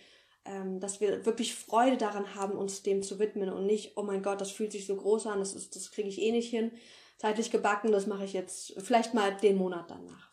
ähm, 0.46 0.80
dass 0.80 1.00
wir 1.00 1.26
wirklich 1.26 1.56
Freude 1.56 1.98
daran 1.98 2.36
haben, 2.36 2.58
uns 2.58 2.84
dem 2.84 3.02
zu 3.02 3.20
widmen 3.20 3.50
und 3.50 3.66
nicht, 3.66 3.98
oh 3.98 4.04
mein 4.04 4.22
Gott, 4.22 4.42
das 4.42 4.52
fühlt 4.52 4.72
sich 4.72 4.86
so 4.86 4.96
groß 4.96 5.28
an, 5.28 5.40
das, 5.40 5.54
das 5.70 5.92
kriege 5.92 6.10
ich 6.10 6.22
eh 6.22 6.32
nicht 6.32 6.50
hin, 6.50 6.72
zeitlich 7.18 7.52
gebacken, 7.52 7.92
das 7.92 8.08
mache 8.08 8.26
ich 8.26 8.34
jetzt 8.34 8.74
vielleicht 8.82 9.14
mal 9.14 9.36
den 9.38 9.56
Monat 9.56 9.90
danach. 9.90 10.30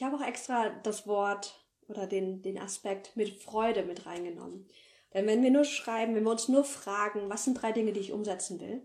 Ich 0.00 0.06
habe 0.06 0.16
auch 0.16 0.26
extra 0.26 0.70
das 0.70 1.06
Wort 1.06 1.62
oder 1.86 2.06
den, 2.06 2.40
den 2.40 2.58
Aspekt 2.58 3.18
mit 3.18 3.42
Freude 3.42 3.82
mit 3.82 4.06
reingenommen. 4.06 4.66
Denn 5.12 5.26
wenn 5.26 5.42
wir 5.42 5.50
nur 5.50 5.64
schreiben, 5.64 6.14
wenn 6.14 6.24
wir 6.24 6.30
uns 6.30 6.48
nur 6.48 6.64
fragen, 6.64 7.28
was 7.28 7.44
sind 7.44 7.60
drei 7.60 7.72
Dinge, 7.72 7.92
die 7.92 8.00
ich 8.00 8.12
umsetzen 8.12 8.58
will, 8.60 8.80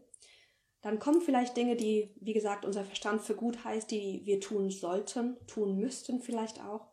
dann 0.82 1.00
kommen 1.00 1.22
vielleicht 1.22 1.56
Dinge, 1.56 1.78
die, 1.78 2.14
wie 2.20 2.34
gesagt, 2.34 2.66
unser 2.66 2.84
Verstand 2.84 3.22
für 3.22 3.34
gut 3.34 3.64
heißt, 3.64 3.90
die 3.92 4.26
wir 4.26 4.42
tun 4.42 4.70
sollten, 4.72 5.38
tun 5.48 5.78
müssten 5.78 6.20
vielleicht 6.20 6.60
auch. 6.60 6.90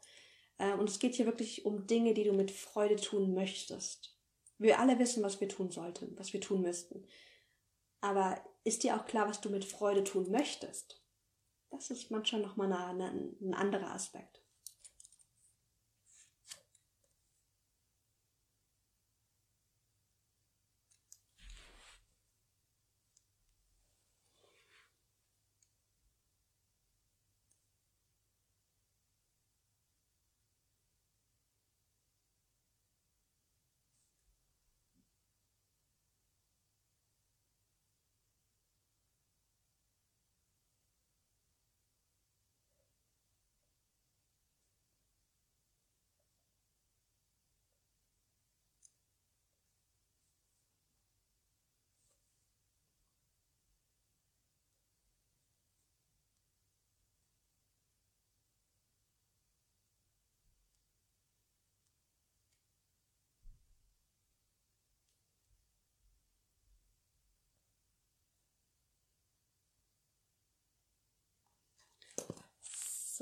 Äh, 0.59 0.75
und 0.75 0.89
es 0.89 1.01
geht 1.01 1.17
hier 1.17 1.27
wirklich 1.27 1.67
um 1.67 1.89
Dinge, 1.89 2.15
die 2.15 2.23
du 2.23 2.33
mit 2.33 2.53
Freude 2.53 2.95
tun 2.95 3.35
möchtest. 3.35 4.17
Wir 4.57 4.79
alle 4.79 5.01
wissen, 5.01 5.25
was 5.25 5.41
wir 5.41 5.49
tun 5.49 5.73
sollten, 5.73 6.17
was 6.17 6.33
wir 6.33 6.41
tun 6.41 6.63
müssten. 6.63 7.09
Aber 8.01 8.41
ist 8.63 8.85
dir 8.85 8.95
auch 8.95 9.05
klar, 9.05 9.27
was 9.27 9.41
du 9.41 9.51
mit 9.51 9.65
Freude 9.65 10.05
tun 10.05 10.31
möchtest? 10.31 11.02
Das 11.73 11.91
ist 11.91 12.11
manchmal 12.11 12.43
nochmal 12.43 12.71
eine, 12.71 13.09
eine, 13.11 13.35
ein 13.41 13.55
anderer 13.55 13.93
Aspekt. 13.93 14.42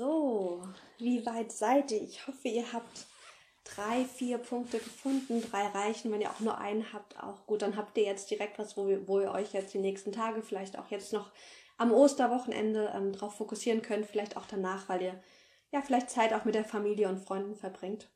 So, 0.01 0.63
wie 0.97 1.23
weit 1.27 1.51
seid 1.51 1.91
ihr? 1.91 2.01
Ich 2.01 2.25
hoffe, 2.25 2.47
ihr 2.47 2.73
habt 2.73 3.05
drei, 3.63 4.03
vier 4.03 4.39
Punkte 4.39 4.79
gefunden. 4.79 5.43
Drei 5.43 5.67
reichen. 5.67 6.11
Wenn 6.11 6.21
ihr 6.21 6.31
auch 6.31 6.39
nur 6.39 6.57
einen 6.57 6.91
habt, 6.91 7.21
auch 7.21 7.45
gut. 7.45 7.61
Dann 7.61 7.77
habt 7.77 7.95
ihr 7.99 8.05
jetzt 8.05 8.31
direkt 8.31 8.57
was, 8.57 8.75
wo, 8.75 8.87
wir, 8.87 9.07
wo 9.07 9.19
ihr 9.19 9.31
euch 9.31 9.53
jetzt 9.53 9.75
die 9.75 9.77
nächsten 9.77 10.11
Tage, 10.11 10.41
vielleicht 10.41 10.79
auch 10.79 10.89
jetzt 10.89 11.13
noch 11.13 11.31
am 11.77 11.91
Osterwochenende 11.91 12.91
ähm, 12.95 13.13
drauf 13.13 13.35
fokussieren 13.35 13.83
könnt. 13.83 14.07
Vielleicht 14.07 14.37
auch 14.37 14.47
danach, 14.47 14.89
weil 14.89 15.03
ihr 15.03 15.23
ja 15.69 15.83
vielleicht 15.83 16.09
Zeit 16.09 16.33
auch 16.33 16.45
mit 16.45 16.55
der 16.55 16.65
Familie 16.65 17.07
und 17.07 17.19
Freunden 17.19 17.55
verbringt. 17.55 18.09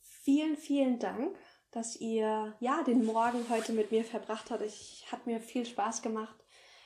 Vielen, 0.00 0.56
vielen 0.56 1.00
Dank, 1.00 1.36
dass 1.72 1.96
ihr 1.96 2.54
ja 2.60 2.84
den 2.84 3.04
Morgen 3.04 3.44
heute 3.50 3.72
mit 3.72 3.90
mir 3.90 4.04
verbracht 4.04 4.52
habt. 4.52 4.62
Ich 4.62 5.08
hat 5.10 5.26
mir 5.26 5.40
viel 5.40 5.66
Spaß 5.66 6.02
gemacht, 6.02 6.43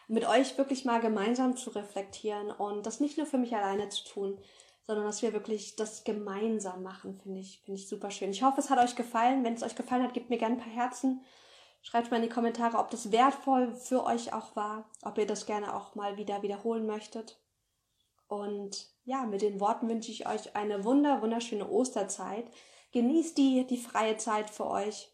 mit 0.08 0.26
euch 0.26 0.56
wirklich 0.56 0.84
mal 0.84 1.00
gemeinsam 1.00 1.56
zu 1.56 1.70
reflektieren 1.70 2.50
und 2.50 2.86
das 2.86 2.98
nicht 2.98 3.18
nur 3.18 3.26
für 3.26 3.38
mich 3.38 3.54
alleine 3.54 3.90
zu 3.90 4.04
tun, 4.04 4.38
sondern 4.82 5.04
dass 5.04 5.20
wir 5.20 5.34
wirklich 5.34 5.76
das 5.76 6.02
gemeinsam 6.02 6.82
machen, 6.82 7.20
finde 7.22 7.40
ich, 7.40 7.60
finde 7.60 7.78
ich 7.78 7.88
super 7.88 8.10
schön. 8.10 8.30
Ich 8.30 8.42
hoffe, 8.42 8.60
es 8.60 8.70
hat 8.70 8.78
euch 8.78 8.96
gefallen. 8.96 9.44
Wenn 9.44 9.52
es 9.52 9.62
euch 9.62 9.76
gefallen 9.76 10.02
hat, 10.02 10.14
gebt 10.14 10.30
mir 10.30 10.38
gerne 10.38 10.56
ein 10.56 10.60
paar 10.60 10.72
Herzen. 10.72 11.22
Schreibt 11.82 12.10
mal 12.10 12.16
in 12.16 12.22
die 12.22 12.28
Kommentare, 12.30 12.78
ob 12.78 12.90
das 12.90 13.12
wertvoll 13.12 13.74
für 13.74 14.04
euch 14.04 14.32
auch 14.32 14.56
war, 14.56 14.90
ob 15.02 15.18
ihr 15.18 15.26
das 15.26 15.44
gerne 15.44 15.76
auch 15.76 15.94
mal 15.94 16.16
wieder 16.16 16.42
wiederholen 16.42 16.86
möchtet. 16.86 17.38
Und 18.28 18.88
ja, 19.04 19.24
mit 19.26 19.42
den 19.42 19.60
Worten 19.60 19.88
wünsche 19.88 20.10
ich 20.10 20.26
euch 20.26 20.56
eine 20.56 20.84
wunder, 20.84 21.20
wunderschöne 21.20 21.68
Osterzeit. 21.68 22.50
Genießt 22.92 23.36
die, 23.36 23.66
die 23.66 23.76
freie 23.76 24.16
Zeit 24.16 24.48
für 24.48 24.66
euch, 24.66 25.10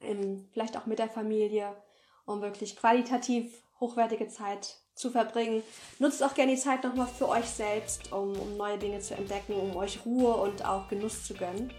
im, 0.00 0.48
vielleicht 0.52 0.76
auch 0.76 0.86
mit 0.86 0.98
der 0.98 1.08
Familie, 1.08 1.80
um 2.26 2.42
wirklich 2.42 2.76
qualitativ 2.76 3.62
hochwertige 3.80 4.28
Zeit 4.28 4.76
zu 4.94 5.10
verbringen. 5.10 5.62
Nutzt 5.98 6.22
auch 6.22 6.34
gerne 6.34 6.54
die 6.54 6.60
Zeit 6.60 6.82
nochmal 6.84 7.06
für 7.06 7.28
euch 7.28 7.46
selbst, 7.46 8.12
um, 8.12 8.38
um 8.38 8.56
neue 8.56 8.78
Dinge 8.78 8.98
zu 9.00 9.14
entdecken, 9.14 9.54
um 9.54 9.76
euch 9.76 10.04
Ruhe 10.04 10.34
und 10.34 10.64
auch 10.64 10.88
Genuss 10.88 11.24
zu 11.24 11.34
gönnen. 11.34 11.72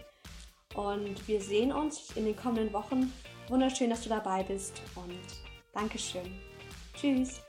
Und 0.76 1.28
wir 1.28 1.42
sehen 1.42 1.72
uns 1.72 2.12
in 2.16 2.26
den 2.26 2.36
kommenden 2.36 2.72
Wochen. 2.74 3.12
Wunderschön, 3.50 3.90
dass 3.90 4.04
du 4.04 4.10
dabei 4.10 4.44
bist 4.44 4.82
und 4.96 5.20
Dankeschön. 5.74 6.40
Tschüss. 6.94 7.42